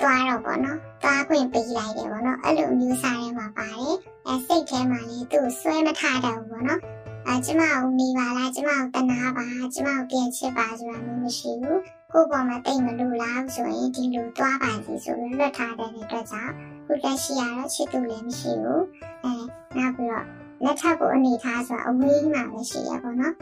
[0.00, 6.80] သွားတော့ပေါ့နော်သွားခွင့်ပေးလိုက်တယ်ပေါ့နော်အဲ့လိုမျိုးစားထဲမှာပါတယ်အဲစိတ်ထဲမှာလေးသူ့ဆွဲမထားတော့ဘူးပေါ့နော်
[7.26, 11.80] အဲကျမကိုနေပါလားကျမကိုတနာပါကျမကိုပြန်ချစ်ပါဆိုတာမျိုးမရှိဘူး
[12.12, 16.52] ကို့ပေါ်မှာတိတ်မလို့လားဆိုရင်ဒီလိုသွားပါစီဆိုပြီးလွတ်ထားတဲ့အတွက်ကြောင့်
[16.86, 18.84] ခုတက်ရှိရတော့ချစ်သူလည်းမရှိဘူး
[19.24, 19.32] အဲ
[19.76, 20.26] နောက်ပြီးတော့
[20.64, 23.34] လက်ထပ်ကိုအနေထားဆိုတာအဝေးမှာပဲရှိရပါတော့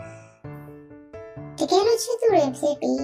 [1.59, 2.99] တကယ်လို့ချစ်သူတွေဖြစ်ပြီး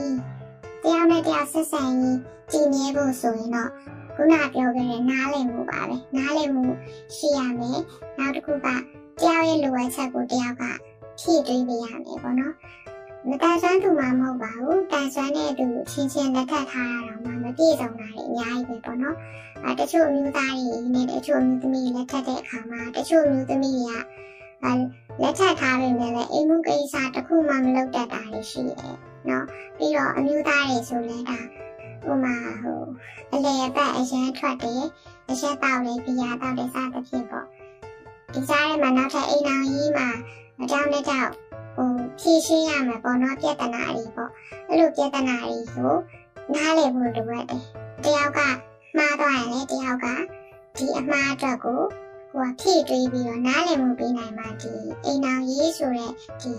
[0.83, 2.19] တယောက်နဲ့တယောက်ဆက်ဆံရေး
[2.51, 3.71] တည်မြဲဖို့ဆိုရင်တော့
[4.15, 6.65] ခုနပြောခဲ့တဲ့နားလည်မှုပါပဲနားလည်မှု
[7.15, 7.79] ရှိရမယ်
[8.19, 10.63] နောက်တစ်ခုကတယောက်ရဲ့လိုအပ်ချက်ကိုတယောက်က
[11.21, 12.55] ဖြည့်သွင်းပေးရမယ်ပေါ့နော်
[13.29, 19.17] မတန်ဆွမ်းသူမှမဟုတ်ပါဘူးတန်ဆွမ်းတဲ့သူချင်းချင်းလက်ထပ်ထားရတော့မှမပြည့်စုံတာတွေအများကြီးပဲပေါ့နော်
[19.65, 24.01] အဲတချို့မျိုးသားတွေနဲ့တချို့မျိုးသမီးလက်ထပ်တဲ့အခါမှာတချို့မျိုးသမီးတွေကအဲ
[25.20, 28.96] လက်ထပ်ထားပေမဲ့လည်းအိမ်မှုကိစ္စတစ်ခုမှမလုပ်တတ်တာတွေရှိတယ်
[29.29, 29.44] နော်
[29.77, 31.38] ပြီးတော့အမျိုးသားတွေဆိုလဲဒါ
[32.05, 32.83] ဟိုမှာဟို
[33.33, 34.83] အလေအပတ်အရန်ထွက်တယ်
[35.29, 37.46] အရက်တောက်တယ်ပြာတောက်တယ်စသဖြင့်ပေါ့
[38.33, 40.09] ဒီစားထဲမှာနောက်ထပ်အိမ်အောင်ကြီးမှာ
[40.61, 41.31] အကြောင်းနဲ့ကြောင့်
[41.77, 44.31] ဟိုဖြည့်ရှင်းရမှာပေါ့နော်ပြဿနာတွေပေါ့
[44.68, 45.96] အဲ့လိုပြဿနာတွေကို
[46.55, 47.62] နားလည်ဖို့လိုအပ်တယ်
[48.05, 48.40] တယောက်က
[48.96, 50.07] မှားသွားရင်လည်းတယောက်က
[50.77, 51.81] ဒီအမှားအတွက်ကို
[52.33, 54.73] ဟိုဖြည့်တွေးပြီးတော့နားလည်မှုပေးနိုင်မှဒီ
[55.05, 56.12] အိမ်အောင်ရေးဆိုတဲ့
[56.43, 56.55] ဒီ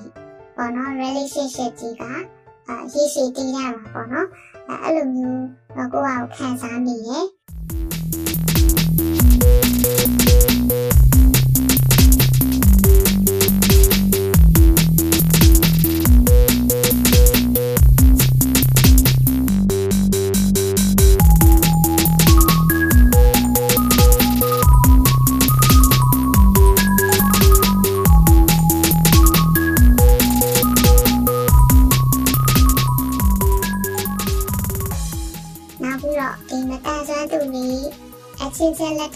[0.56, 2.04] ပေါ့နော် relationship ကြီးက
[2.68, 4.28] အာရေးရှိတည်ရမှာပေါ့နော်
[4.84, 5.46] အဲ့လိုမျိုး
[5.94, 7.26] ကိုယ့်အကိုခံစားမိရဲ့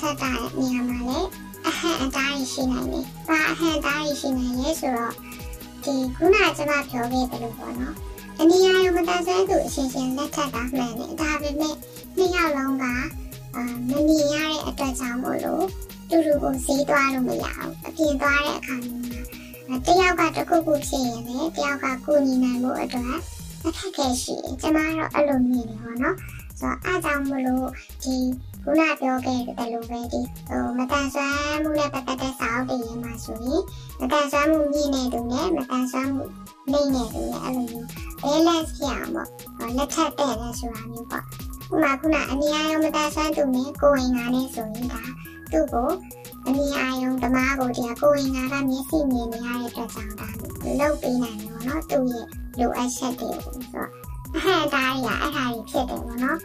[0.06, 1.28] ချင်းချင်းလက်ထပ်တာတဲ့နေရာမှာလည်း
[1.68, 5.13] အဟန့်အတားရရှိနိုင်တယ်။ဘာအဟန့်အတားရရှိနိုင်လဲဆိုတော့
[5.84, 7.96] ဒီခုနကကျွန်မပြောခဲ့တယ်လို့ပေါ့နော်။
[8.39, 11.76] အနည်းအားရောမတဆန်းသူအချင်းချင်းလက်ထပ်တာမှန်တယ်။ဒါပေမဲ့
[12.18, 12.84] နှစ်ယောက်လုံးက
[13.56, 15.65] အာမမြင်ရတဲ့အတွက်ကြောင့်မို့လို့
[16.10, 18.76] တူတူကိုဈေးသွားလို့မရဘူး။အပြင်သွားတဲ့အခါ
[19.68, 23.15] မှာတယောက်ကတခုခုဖြစ်ရင်လည်းတယောက်ကကိုညီနိုင်ဖို့အတွက်
[23.65, 26.15] အခက်အခဲရှိတယ်။ကျွန်မကတော့အဲ့လိုမြင်တယ်ပေါ့နော်။
[26.60, 27.68] ဆိုတော့အားကြောင့်မလို့
[28.04, 28.15] ဒီ
[28.67, 33.62] ခုနပြောခဲ့တဲ့လိုပဲဒီဟိုမတန်ဆွမ်းမှုနဲ့ပတ်သက်တဲ့စာအုပ်တွေရမှာဆိုရင်
[33.99, 36.25] မတန်ဆွမ်းမှုမြင့်နေသူနဲ့မတန်ဆွမ်းမှု
[36.71, 37.88] နှိမ့်နေသူနဲ့အဲ့လိုမျိုး
[38.23, 45.01] balance ဖြစ်အောင်ပေါ့လက်ထပ်တဲ့လဲဆိုတာမျိုးပေါ့ဥမာခုနအနည်းအားရောမတန်ဆွမ်းသူနဲ့ကိုဝင်ငါနဲ့ဆိုရင်ဒါ
[45.51, 45.89] သူ့ကို
[46.45, 50.28] အနည်းအားရောဓမ္မကိုတရားကိုဝင်ငါကမျက်စိမြင်နေရတဲ့အတွက်ကြောင့်ဒါ
[50.80, 52.28] လုတ်ပေးနိုင်တယ်ပေါ့နော်သူ့ရဲ့
[52.60, 54.05] လိုအပ်ချက်တွေကိုဆိုတော့
[54.36, 56.39] အဟံတားရအဲ့ဟာကြီးဖြစ်တယ်ပေါ့နော်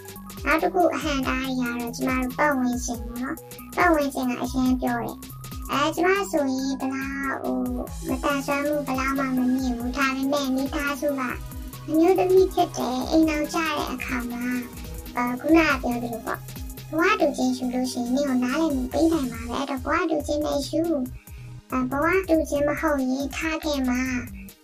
[0.45, 3.37] နောက်တစ်ခုအဟံတားရတော့ကျမတို့ပတ်ဝန်းကျင်ပေါ့နော်
[3.77, 5.17] ပတ်ဝန်းကျင်ကအရင်ပြောတယ်
[5.73, 7.57] အဲကျမဆိုရင်ဘလားဟို
[8.09, 11.23] မတန်ဆွမ်းမှုဘလားမှမမြင်ဘူးဒါပေမဲ့မိသားစုက
[11.89, 14.45] အမျိုးသမီးဖြစ်တယ်အိမ်အောင်ကြတဲ့အခါမှာ
[15.17, 16.39] အခုနကပြောသလိုပေါ့
[16.89, 20.83] ဘဝတူချင်းယူလို့ရှိရင်နေကိုနားလည်မှုပေးနိုင်ပါပဲအဲ့တော့ဘဝတူချင်းနဲ့ယူ
[21.73, 24.03] အဘဝတူချင်းမဟုတ်ရင်ထားခဲ့မှာ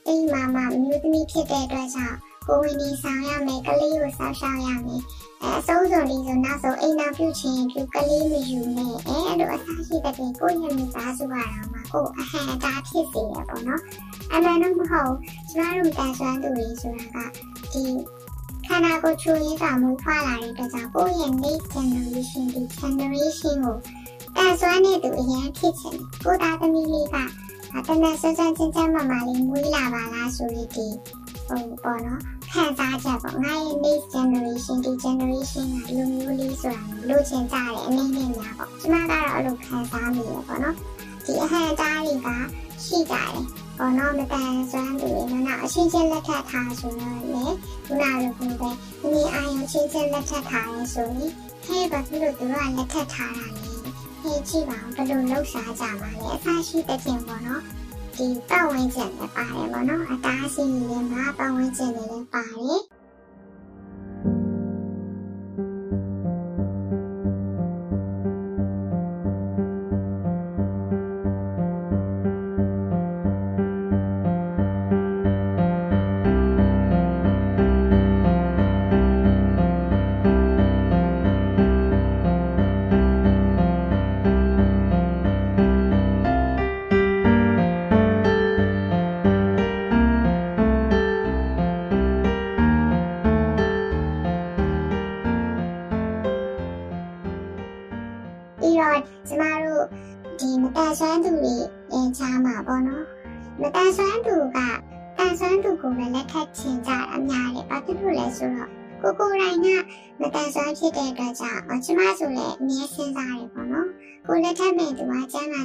[0.06, 5.02] အိမ်မှာမှမျိုးသမီးဖြစ်တဲ့အတွက်ကြောင့် ကိုဝင်နေဆောင်ရမယ်ကလေးကိုဆောက်ရှောက်ရမယ်
[5.42, 13.82] အဲအဆုံးစွန်လေးဆိုနောက်ဆုံးအိမ်နာပြုချင်ပြုကလေးမယူနဲ့အဲအဲ့လိုအစားရှိတဲ့ပြင်ကိုယ့်ရဲ့မိသားစုကတော့မှကိုအဟံအတားဖြစ်စေရပေါ့နော်
[14.32, 15.14] အမှန်တော့မဟုတ်
[15.50, 17.30] ကျမတို့တန်ဆွမ်းသူတွေဆိုတာက
[17.72, 17.84] ဒီ
[18.66, 23.76] ခန္ဓာကိုယ်ချူရင်းကမူဖွာလာတဲ့အတွက်ကြောင့်ကိုယ့်ရဲ့ next generation ဒီ generation ကို
[24.36, 27.16] တန်ဆွမ်းနေသူအရင်ဖြစ်ချင်ကိုသားသမီးလေးက
[27.86, 30.86] တနက်စစချင်းချင်းမမလေးမွေးလာပါလားဆိုပြီးဒီ
[31.46, 32.20] ဟိုပေါ့နော်
[32.52, 40.76] ခံစားချက်ပေါ့ငါရဲ့ next generation ဒီ generation ကလူမျိုးလေးဆိုတာလိုချင်ကြတယ်အနေနဲ့များပေါ့ကျမကတော့အဲ့လိုခံစားမိရပေါ့နော်
[41.24, 42.28] ဒီအဟံသားတွေက
[42.84, 43.30] ရှိကြတယ်
[43.78, 47.44] ပေါ်တော့မတန်ဆွမ်းသူတွေနော်အချင်းချင်းလက်ထပ်ထားဆိုတော့လေ
[47.86, 51.30] ခုနလိုကိုပဲဒီအာယုံချင်းချင်းလက်ထပ်ထားရဲဆိုရင်
[51.64, 53.72] ဟဲ့ဘာဖြစ်လို့သူတို့ကလက်ထပ်ထားတာလဲ
[54.22, 57.62] ဟဲ့ကြည့်ပါဦးဘယ်လိုလှုပ်ရှားကြမှာလဲအဆရှိတဲ့ပြင်ပေါ့နော်
[58.16, 62.80] ဒီပတ်ဝန်းကျင်လည်းပါတယ်ပေါ့နော်အတားအဆီးတွေလည်းမှာပတ်ဝန်းကျင်တွေလည်းပါတယ်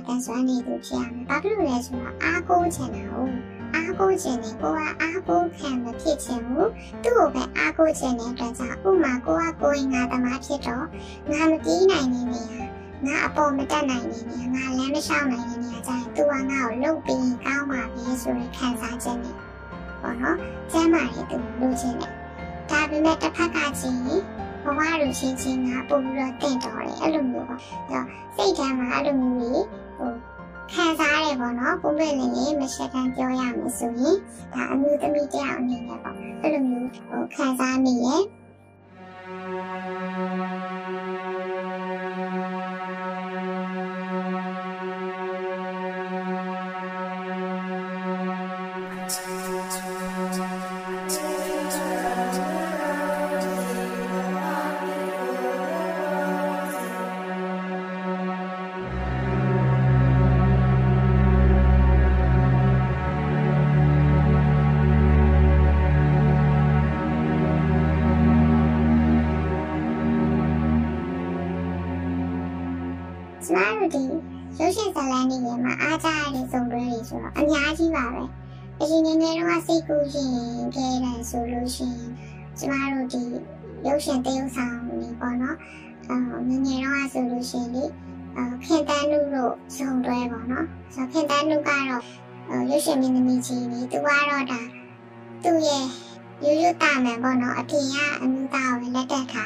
[0.07, 3.35] ကကျမ်းမာတန်ဆွမ်းနေသူဖြစ်ရမယ်ဘာဖြစ်လို့လဲဆိုတော့အားကိုးချင်တာဟုတ်
[3.75, 6.69] အားကိုးခြင်းနဲ့ကိုကအားကိုးခံမဖြစ်ခြင်းဘူး
[7.03, 10.85] သူ့ကိုပဲအားကိုးခြင်းနဲ့အတွက်ကြောင့်ဥမာကိုကကိုယ်ငါသမားဖြစ်တော့
[11.31, 12.55] ငါမပြေးနိုင်နေနေရ
[13.05, 19.35] ငါအပေါ်မတက်နိုင်နေနေငါလမ်းမလျှောက်နိုင်နေနေကြရင်သူကငါ့ကိုလှုပ်ပြီးကောင်းပါပြီဆိုရင်ခံစားချက်နဲ့
[20.01, 20.37] ပေါ့နော်
[20.71, 22.11] ကျမ်းမာရေးသူလိုချင်တယ်
[22.69, 24.01] ဒါပေမဲ့တစ်ဖက်ကချင်း
[24.63, 29.65] ဘဝလိုချင်းချင်းကပို့ပြီးတော့တင့်တော်တယ်အဲ့လိုမျိုးပေါ့အဲ့တော့စိတ်ထဲမှာအဲ့လိုမျိုးကြီး
[30.01, 30.13] ဟို
[30.73, 34.17] ခံစားရတယ်ပေါ့နော်ပုံပြနေလေးမရှက်တမ်းပြောရမယ်ဆိုရင်
[34.53, 38.21] ဒါအမျိုးသမီးတယောက်အနေနဲ့ပေါ့အဲ့လိုမျိုးဟိုခံစားမိရဲ့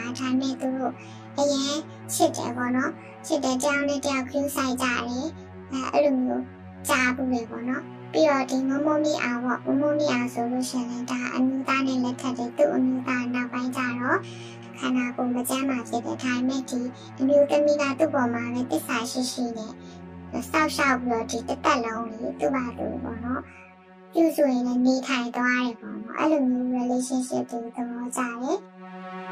[0.05, 0.93] လက်တက်ထားဒါပေမဲ့သူတို့
[1.37, 1.77] အရင်
[2.13, 2.91] ချစ်တယ်ပေါ့နော်
[3.25, 4.99] ချစ်တဲ့ကြောင်နဲ့တယောက်ခူးဆိုင်ကြတယ်
[5.71, 6.43] အဲအဲ့လိုမျိုး
[6.87, 14.19] ကြားဘူးလေပေါ့နော်ပြီးတော့ဒီမမမီအောင်ပေါ့မမမီအောင်ဆိုလို့ရှိရင်ဒါအမှုသားနဲ့လက်ထက်တဲ့သူ့အမှုသားနောက်ပိုင်းကျတော့
[14.79, 16.79] ခန္ဓာကိုယ်မကျန်းမာဖြစ်တဲ့ဒါပေမဲ့ဒီ
[17.19, 19.71] အမျိုးသမီးကသူ့ပေါ်မှာပဲတစ္ဆာရှိရှိနဲ့
[20.49, 23.41] စောက်ရှောက်ပြီးတော့ဒီတစ်သက်လုံးလေးသူ့ဘာသူပေါ့နော်
[24.13, 28.57] ပြုဆိုရင်လည်းနေထိုင်သွားတယ်ပေါ့နော်အဲ့လိုမျိုး relationship တွေသဘောကျတယ်
[29.25, 29.29] န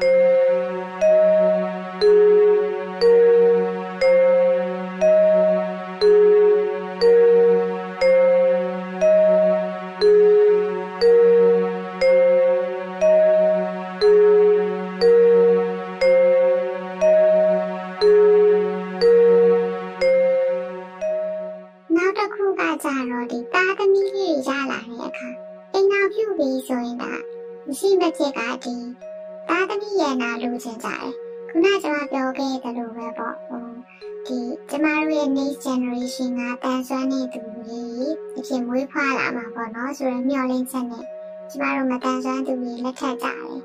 [22.04, 25.28] ာက်တစ်ခုကကြတော့ဒီတာသမီးလေးရလာတဲ့အခါ
[25.72, 27.04] အိမ်နောက်ပြုပြီးဆိုရင်က
[27.66, 28.76] မရှိမဖြစ်ကဒီ
[29.54, 31.10] တာသမီးရဲ့နာလူချင်ကြတယ်
[31.48, 33.66] ခုနကျွန်မပြောခဲ့သလိုပဲပေါ့ဟို
[34.26, 34.38] ဒီ
[34.70, 37.82] ကျမတို့ရဲ့ next generation ကတန်ဆွမ်းနေသူတွေ
[38.36, 41.04] အဖြစ်မွေးဖွားလာမှာပေါ့နော်ဆိုတော့မျှော်လင့်ချက်နဲ့
[41.50, 43.60] ကျမတို့မတန်ဆွမ်းသူတွေလက်ထပ်ကြတယ်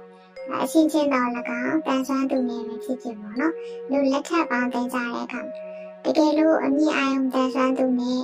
[0.61, 1.29] အရှင်းချင်းတော့၎
[1.63, 3.53] င်းတန်ဆွမ်းသူတွေပဲဖြစ်ဖြစ်ပေါ့နော်
[3.89, 5.41] လူလက်ထပ်ပေါင်းတင်ကြတဲ့အခါ
[6.03, 8.21] တကယ်လို့အမြင့်အာရုံတန်ဆွမ်းသူနဲ့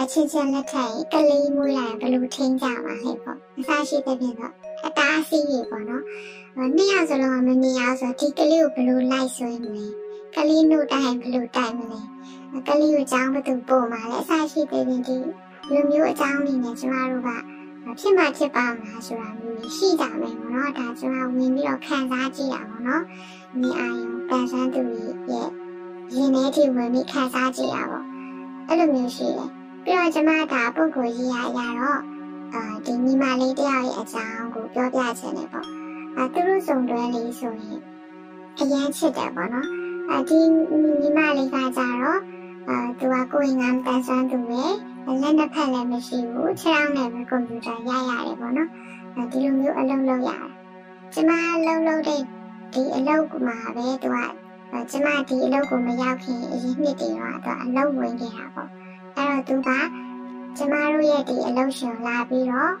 [0.00, 4.65] အချင်းချင်းလက်ထပ်ရင်ကလေးမွေးလာရင်ဘယ်လိုထိန်းကြမှာလဲပေါ့အစားရှိတဲ့ပြင်တော့အ
[5.06, 6.04] တားအဆီးတွေပေါ့နော်
[6.76, 9.86] နှစ်ယောက်စလုံးမမြင်အောင်ဆိုဒီကလေးကိုဘယ်လိုလိုက်ဆွဲမလဲ
[10.34, 12.00] ကလေးနှုတ်တိုင်းဘယ်လိုတိုက်မလဲ
[12.68, 15.16] ကလေးကိုကြောင်းဘယ်သူပို့မှာလဲအစားရှိတဲ့ပြင်ဒီ
[15.72, 17.30] လူမျိုးအကြောင်းတွေနဲ့ကျမတို့က
[18.00, 23.02] ဖြစ်မှဖြစ်ပါမလားဆိုတာမျိုးရှိကြမယ်ပေါ့နော်ဒါကျမဝင်ပြီးတော့ခံစားကြည့်ရပါတော့
[23.60, 25.14] မြင်အာရုံပန်ဆန်းသူရဲ့
[26.14, 28.00] ရင်ထဲထိဝင်ပြီးခံစားကြည့်ရပါ
[28.68, 29.50] အဲ့လိုမျိုးရှိတယ်
[29.84, 32.15] ပြီးတော့ကျမဒါပုဂ္ဂိုလ်ရေးရရတော့
[32.54, 35.66] အာဒီညီမလေးတယောက်ရဲ့အကြောင်းကိုပြောပြချင်တယ်ပေါ့
[36.16, 37.80] အဲသူတို့စုံတွဲလေးဆိုရင်
[38.58, 39.68] အရင်ချစ်တယ်ပေါ့နော်
[40.10, 40.38] အဲဒီ
[41.00, 42.20] ညီမလေးကကြတော့
[42.68, 44.62] အာသူကကိုယ်ငမ်းတန်းဆန်းသူပဲ
[45.22, 48.70] လက်နှစ်ဖက်လည်းမရှိဘူးခြေထောက်နဲ့ပဲကွန်ပျူတာရရတယ်ပေါ့နော်
[49.14, 50.48] အဲဒီလိုမျိုးအလုပ်လုပ်ရတယ်
[51.12, 52.20] ကျမအလုပ်လုပ်တဲ့
[52.72, 54.18] ဒီအလုပ်မှာပဲသူက
[54.90, 58.70] ကျမဒီအလုပ်ကိုမရောက်ခင်အရင်နှစ်တည်းတော့အလုပ်ဝင်ခဲ့တာပေါ့
[59.16, 59.68] အဲ့တော့သူက
[60.58, 62.72] ကျမတို့ရဲ့ဒီအလုပ်ရှင်လာပြီးတော့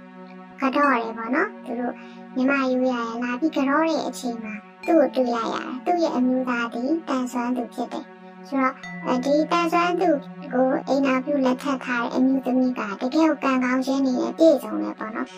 [0.60, 1.94] ကတော့တယ်ပေါ့နော်သူတို့
[2.36, 4.54] မြမယူရရလာပြီးကတော့တဲ့အချိန်မှာ
[4.86, 8.04] သူ့ကိုတွေ့လိုက်ရတယ်သူ့ရဲ့အမျိုးသားဒီတန်ဆွမ်းသူဖြစ်တယ်
[8.48, 10.10] ဆိုတော့ဒီတန်ဆွမ်းသူ
[10.52, 15.28] ကိုအိမ်နာပြုလက်ထပ်ထားတဲ့အမျိုးသမီးကတကယ်ကိုကံကောင်းခြင်းနေနဲ့ပြည့်စုံတယ်ပေါ့နော်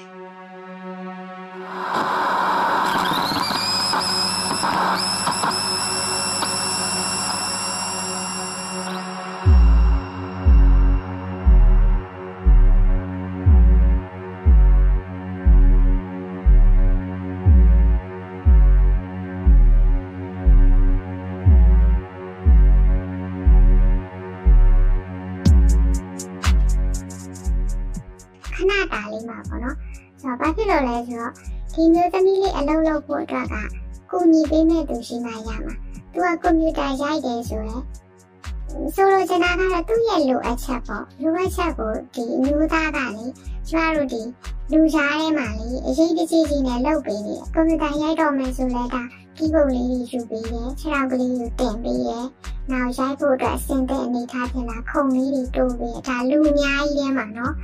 [30.59, 31.33] ဖြစ်လို့လဲဆိုတော့
[31.75, 33.55] ဒီမျိုးသမီးလေးအလုပ်လုပ်ဖို့အတွက်က
[34.11, 35.57] ကိုညီပေးမဲ့သူရှိမှရမှာ
[36.13, 37.83] သူကကွန်ပျူတာရိုက်တယ်ဆိုရင်
[38.95, 43.25] ဆိုလိုချင်တာကတော့သူ့ရဲ့လိုအပ်ချက်ပေါ့လိုအပ်ချက်ကိုဒီအမျိုးသားကလေ
[43.69, 44.23] ကျမတို့ဒီ
[44.73, 49.03] လူကြားထဲမှာလေအရေးတကြီးကြီးနဲ့လုပ်ပေးနေတယ်ကွန်ပျူတာရိုက်တော့မယ်ဆိုလဲဒါ
[49.37, 52.27] ကီးဘုတ်လေးယူပေးတယ်ခြေထောက်ကလေးကိုတင်ပေးတယ်
[52.71, 57.55] နောက်ရိုက်ဖို့အတွက်အဆင်သင့်အနေထားဖြစ်လာခုံလေးတွေတိုးပေးဒါလူအများကြီးထဲမှာနော်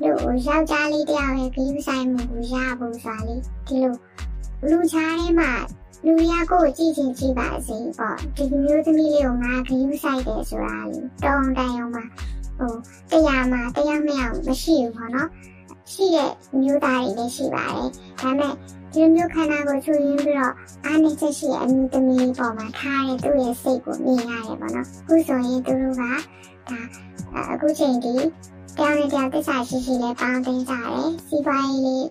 [0.00, 3.94] လို့ယောက်ျားလေးတယောက်ရဲ့ဂိမ်းဆိုင်မှုကိုရဖို့ဆိုတာလေဒီလို
[4.70, 5.52] လူချားထဲမှာ
[6.06, 12.04] လူရကိုကြည့်ချင်းကြည့်ပါစေပေါ့ဒီမျိုးသမီးလေးကိုငါဂိမ်းဆိုင်တယ်ဆိုတာလေတောင်းတန်အောင်မှာ
[12.58, 12.74] ဟို
[13.10, 15.28] တရားမှာတရားမရမရှိဘူးပေါ့နော်
[15.92, 17.88] ရှိတဲ့မျိုးသားတွေလည်းရှိပါတယ်
[18.20, 18.54] ဒါပေမဲ့
[18.92, 26.12] ဒီမျိုးခန္ဓာကိုချူရင်းပြီးတော့အားနည်းချက်ရှိတဲ့အမျိုးသမီးပေါ်မှာထားတဲ့သူ့ရဲ့စိတ်ကိုမြင်ရတယ်ပေါ့နော်အခုဆိုရင်သူတို့ကဒါ
[27.52, 28.14] အခုချိန်ဒီ
[28.78, 32.08] တရားနဲ့တရားသစ္စာရှိရှိလေးပေါင်းသိကြတယ်စီးပွားရေးလေး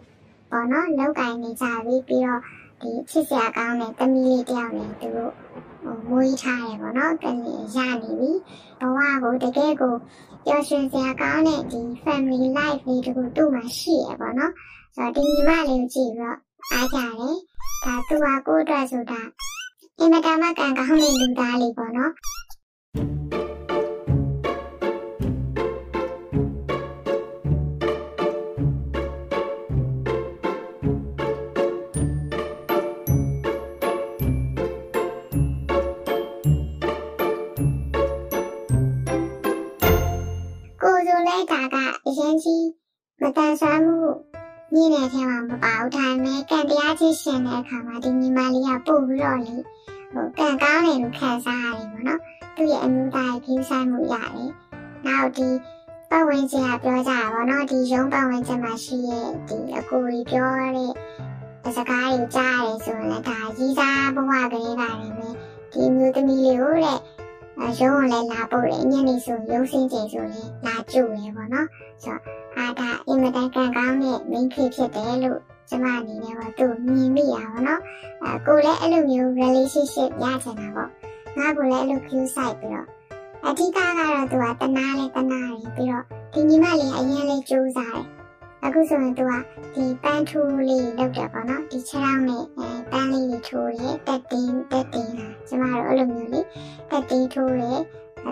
[0.51, 2.41] ပေါ့နော်လောက်ကင်နေကြပြီးပြီးတော့
[2.81, 5.33] ဒီချစ်စရာကောင်းတဲ့သမီးလေးတယောက်နဲ့သူတို့
[5.83, 7.39] ဟိုမွေးထားတယ်ပေါ့နော်ကလေး
[7.75, 8.31] ရနေပြီ
[8.79, 9.95] ဘဝကိုတကယ်ကို
[10.45, 14.53] ပျော်ရွှင်စရာကောင်းတဲ့ဒီ family life လေးတခုသူ့မှာရှိရပေါ့နော်
[14.95, 16.37] ဆိုတော့ဒီညီမလေးကိုကြည့်ပြီးတော့
[16.71, 17.13] အားကြတယ်
[17.83, 19.21] ဒါသူဟာကိုယ့်အတွက်ဆိုတာ
[19.99, 22.11] အင်မတန်မှကံကောင်းတဲ့လူသားလေးပေါ့နော်
[43.21, 43.97] မတန်ဆွမ်းမှု
[44.73, 49.55] ညင်းတဲ့ထဲမှာမပါဘူးဒါပေမဲ့ကံတရားချင်းရှင်တဲ့အခါမှာဒီညီမလေးကပို့ပြီးတော့လေ
[50.13, 52.19] ဟိုကံကောင်းတယ်လို့ခံစားရတယ်ပေါ့နော်
[52.55, 54.51] သူ့ရဲ့အမျိုးသားရဲ့ကြီးဆိုင်မှုရတယ်
[55.05, 55.47] နောက်ဒီ
[56.09, 60.91] ပတ်ဝန်းကျင်ကပြောကြတာပေါ့နော်ဒီရုံးပတ်ဝန်းကျင်မှာရှိရဲ့ဒီအကိုကြီးပြောတဲ့
[61.77, 65.27] စကားတွေကြားရတယ်ဆိုရင်လည်းဒါကြီးစားဘဝကလေးပါတယ်ပဲ
[65.71, 66.99] ဒီမျိုးသမီးလေးကိုတဲ့
[67.79, 71.67] ရုံးကိုလည်းလာပို့တယ်ညနေဆိုရုံးစင်းချိန်ဆိုလည်းလာကြည့်ရပေါ့နော်
[72.03, 77.81] ဆိုတော့ အာဒါအင်မတန်ကံကောင်းတဲ့ main key ဖြစ်တယ်လို့ကျမအနေနဲ့တော့သူမြင်မိရပါတော့
[78.23, 80.89] အဲကိုလည်းအဲ့လိုမျိုး relationship ရချင်တာပေါ့
[81.37, 82.87] ငါကိုလည်းအဲ့လို view site ပြီးတော့
[83.45, 88.05] အဓိကကတော့သူကတနာလဲတနာရပြီးတော့ဒီညီမလေးအရင်လေးစူးစားတယ်
[88.65, 89.31] အခုဆိုရင်သူက
[89.75, 96.45] ဒီပန်းထူးလေးလုပ်တယ်ပေါ့နော်ဒီခြေထောက်နဲ့အဲပန်းလေးတွေထိုးတယ်တက်တင်းတက်တင်းလာကျမတို့အဲ့လိုမျိုးလေး
[96.89, 97.79] တက်တင်းထိုးတယ်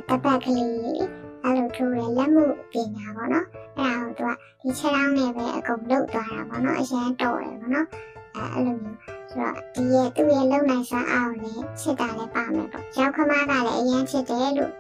[0.10, 3.46] တပတ်ကလေးလေး အဲ့လိုထိုးတယ်လက်မှုပညာပေါ့နော်
[3.78, 4.32] အဲ့ဒါကိုသူက
[4.62, 7.88] ဒီခြေထောက်နဲ့ပဲအကုန်လုပ်သွားတာပေါ့နော်အရင်တော့တယ်ပေါ့နော်
[8.36, 8.98] အဲအဲ့လိုမျိုး
[9.32, 14.74] ဆိုတော့ဒီရဲ့သူ့ရဲ့လုံနိုင်စွမ်းအောင်လည်းချစ်တာလည်းပါမယ်ပေါ့ရောက်ခမကလည်းအရင်ချစ်တယ်လို့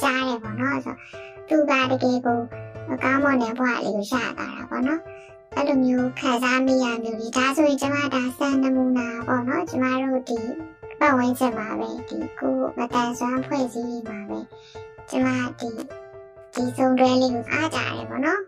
[0.00, 0.98] ကြားတယ်ပေါ့နော်ဆိုတော့
[1.48, 2.40] သူကတကယ်ကို
[2.90, 5.00] အကောင်းမွန်တဲ့ဘဝလေးကိုရတာတာပေါ့နော်
[5.54, 10.38] အဲ့လိုမျိုးခံစားမိရမျိုးဒီဒါဆိုရင်ကျမဒါစံနမူနာပေါ့နော်ကျမတို့ဒီ
[11.00, 14.38] ပတ်ဝန်းကျင်မှာပဲဒီကိုမတန်ဆွမ်းဖွဲ့စည်းမှာပဲ
[15.10, 15.28] ကျမ
[15.58, 15.68] ဒီ
[16.54, 18.40] ဒီဆုံးတွဲလေးကိုအားကြရတယ်ပေါ့နော်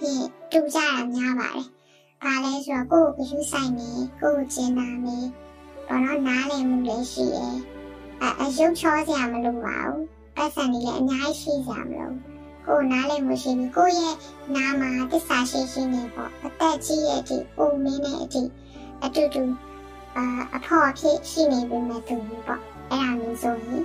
[0.00, 1.66] ဖြစ်တူကြတာများပါတယ်။
[2.22, 3.90] ပါလဲဆိုတော့ကိုယ့်ကိုယူဆိုင်နေ
[4.20, 5.18] ကိုယ့်ကိုကျင်နာနေ
[5.88, 7.56] ပေါ့နော်နားလည်မှုလည်းရှိရဲ့
[8.22, 9.98] အအယုတ်ချောစရာမလိုပါဘူး။
[10.36, 12.18] ပတ်စံတွေလည်းအများကြီးရှိစရာမလိုဘူး။
[12.66, 14.16] ကိုယ်နားလည်မှုရှိပြီးကိုယ့်ရဲ့
[14.54, 18.42] နားမှာတစ္ဆာရှိရှိနေပေါ့အသက်ကြီးရဲ့အထိအိုမင်းနဲ့အထိ
[19.04, 19.42] အတူတူ
[20.16, 20.24] အာ
[20.54, 23.82] အဖော်အဖြစ်ရှိနေပြီမဲ့သူပေါ့အဲ့ဒါမျိုးဆိုရင်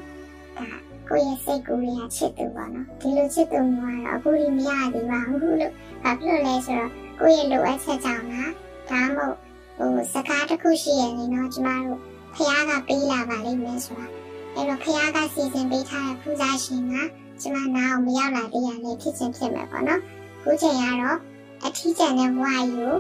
[0.58, 8.52] ဒါ ကိုယ့်ရဲ့စိတ်ကူးရချစ်သူပေါ့နော်ဒီလိုချစ်သူမျိုးကတော့အခုဒီမရသေးပါဘူးလို့ဘာဖြစ်လို့လဲဆိုတော့ကိုယ့်ရဲ့လိုအပ်ချက်ကြောင့်လား
[8.90, 9.30] ဒါမှမ
[9.78, 12.00] ဟုတ်ဟိုစကားတစ်ခုရှိရင်နော်ကျမတို့
[12.36, 14.08] ဖះကပေးလာပါလိမ့်မယ်ဆိုတာ
[14.56, 16.94] အဲ့တော့ဖះကစီစဉ်ပေးထားတဲ့ပူဇာရှင်က
[17.42, 20.02] ကျမနာအောင်မရောက်လာသေးရလေဖြစ်ချင်းဖြစ်မယ်ပေါ့နော်
[20.44, 21.18] ခုချိန်ကတော့
[21.66, 22.94] အထီးကျန်တဲ့ဘဝကြီးကို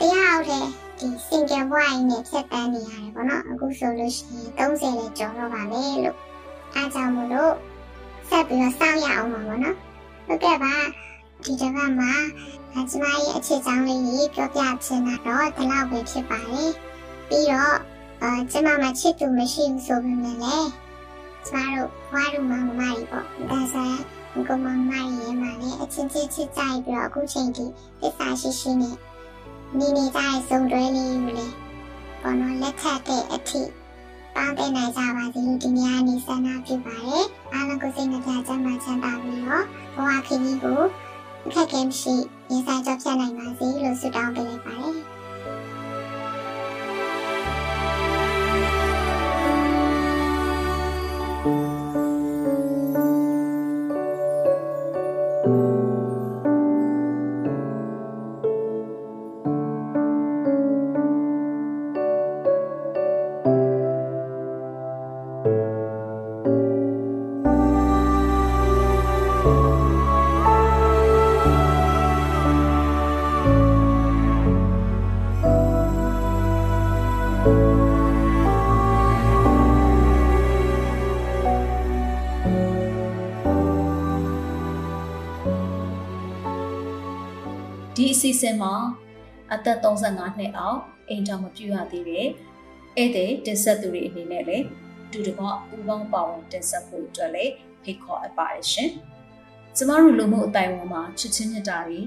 [0.00, 0.66] တရားအောင်တဲ့
[0.98, 6.16] ဒီ single ဘဝကြီးနဲ့ဖြတ်တန်းနေရတယ်ပေါ့နော်အခုဆိုလို့ရှိရင်30လည်းကျော်တော့ပါမယ်လို့
[6.74, 7.52] အားကြောင့်မလို့
[8.28, 9.76] ဆက်ပြီးတော့စောင့်ရအောင်ပါပေါ့နော်
[10.26, 10.74] ဟုတ်ကဲ့ပါ
[11.44, 12.12] ဒီတစ်ပတ်မှာ
[12.74, 16.70] အကျမရဲ့အခြေအကြောင်းလေးကြီးပြောပြချင်တာတော့ဒီလောက်ပဲဖြစ်ပါတယ်
[17.28, 17.76] ပြီးတော့
[18.22, 20.70] အာကျမမချစ်သူမရှိဘူးဆိုပေမဲ့လည်း
[21.46, 24.02] ကျမတို့ဘွားတို့မမမကြီးပေါ့ဒါဆိုရင်
[24.48, 27.64] ကိုမမကြီးရဲ့မှာလည်းအချင်းချင်းချစ်ကြိုက်ပြီးတော့အခုချိန်ထိ
[28.00, 28.96] သစ္စာရှိရှိနဲ့
[29.78, 31.54] နေနေကြတဲ့စုံတွဲလေးကိုလည်း
[32.22, 33.60] ပေါ်တော့လက်ထပ်တဲ့အထိ
[34.40, 39.64] ပေါင်းတင်နိုင်ကြပါစေလို့ဒီနေ့အနေဆန္ဒပြုပါတယ်အားလုံးကိုစိတ်နှပြချမ်းသာချမ်းသာပြီးတော့
[39.96, 40.80] ဘဝခရီးကို
[41.46, 42.14] အခက်အခဲမရှိ
[42.50, 45.09] ရင်ဆိုင်ကြောဖြတ်နိုင်ပါစေလို့ဆုတောင်းပေးလိုက်ပါတယ်
[88.40, 88.74] စီအစဉ်မှာ
[89.54, 92.26] အသက်35နှစ်အောက်အိမ်တော်မပြည့်ရသေးတဲ့
[92.96, 94.64] ဧည့်သည်တင်ဆက်သူတွေအနေနဲ့လည်း
[95.12, 98.90] တူတကွပူပေါင်းပါဝင်တင်ဆက်ဖို့အတွက်လည်းဖိတ်ခေါ်အပ်ပါတယ်ရှင်။
[99.76, 102.00] ကျမတို့လူမှုအတိုင်းအဝန်မှာချစ်ချင်းမြတ်တာတွေ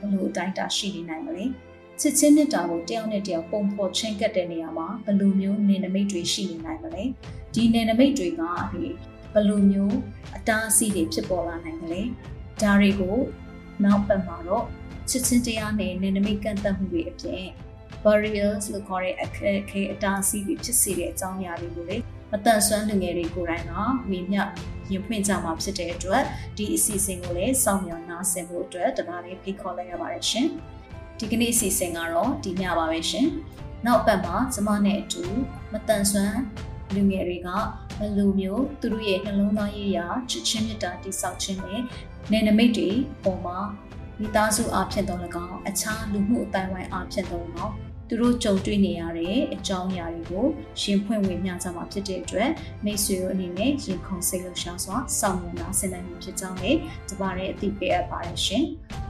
[0.00, 1.44] ဘလို့အတိုင်းတာရှိနေနိုင်မလဲ။
[2.00, 7.04] ချစ်ချင်းမြတ်တာကိုတယောက်နဲ့တယောက်ပုံဖော်ချင်းကပ်တဲ့နေရာမှာဘလို့မျိုးနေနမိတ်တွေရှိနေနိုင်မလဲ။
[7.54, 8.84] ဒီနေနမိတ်တွေကဒီ
[9.34, 9.96] ဘလို့မျိုး
[10.36, 12.02] အတားအဆီးတွေဖြစ်ပေါ်လာနိုင်မလဲ။
[12.62, 13.16] ဒါတွေကို
[13.84, 14.64] နောက်ပတ်မှာတော့
[15.10, 17.44] ချစ်ချင်းတရားနဲ့နယ်နိမိတ်ကန့်သတ်မှုတွေအပြင်
[18.04, 21.96] barriers လို့ခေါ်တဲ့အခက်အခဲအတားအဆီးတွေဖြစ်စေတဲ့အကြောင်းအရာတွေကိုလေ
[22.32, 23.72] မတန်ဆွမ်းလူငယ်တွေကိုယ်တိုင်က
[24.10, 24.42] ဝေမျှ
[24.90, 26.22] ရင်ဖွင့်ကြမှာဖြစ်တဲ့အတွက်
[26.56, 30.46] ဒီအစီအစဉ်ကိုလည်းစောင့်မျှော်နားဆင်ဖို့အတွက်တပါးလေးဖိတ်ခေါ်လိုက်ရပါတယ်ရှင်
[31.18, 33.26] ဒီကနေ့အစီအစဉ်ကတော့ဒီညပါပဲရှင်
[33.86, 35.24] နောက်ပတ်မှာကျမနဲ့အတူ
[35.72, 36.40] မတန်ဆွမ်း
[36.94, 37.48] လူငယ်တွေက
[37.98, 41.82] ဘယ်လိုမျိုးသူတို့ရဲ့နှလုံးသားရေးရာချစ်ချင်းမြတ်တာတိဆောက်ခြင်းနဲ့
[42.30, 42.88] နယ်နိမိတ်တွေ
[43.24, 43.58] ပေါ်မှာ
[44.20, 47.74] မိသားစုအဖြစ်တော့၎င်းအခြားလူမှုအတိုင်းဝိုင်းအဖြစ်တော့၎င်း
[48.08, 50.46] သူတို့ကြုံတွေ့နေရတဲ့အကြောင်းအရာတွေကို
[50.80, 52.50] ရှင်ဖွင့်ဝေမျှကြမှာဖြစ်တဲ့အတွက်
[52.84, 58.64] မိတ်ဆွေတို့အနေနဲ့ရင်ခုန်စိတ်လှုပ်ရှားစွာစောင့်မျှော်နာဆင်နိုင်မှုဖြစ်ကြောင်းလည်းတပါးရဲ့အသိပေးအပ်ပါတယ်ရှင်။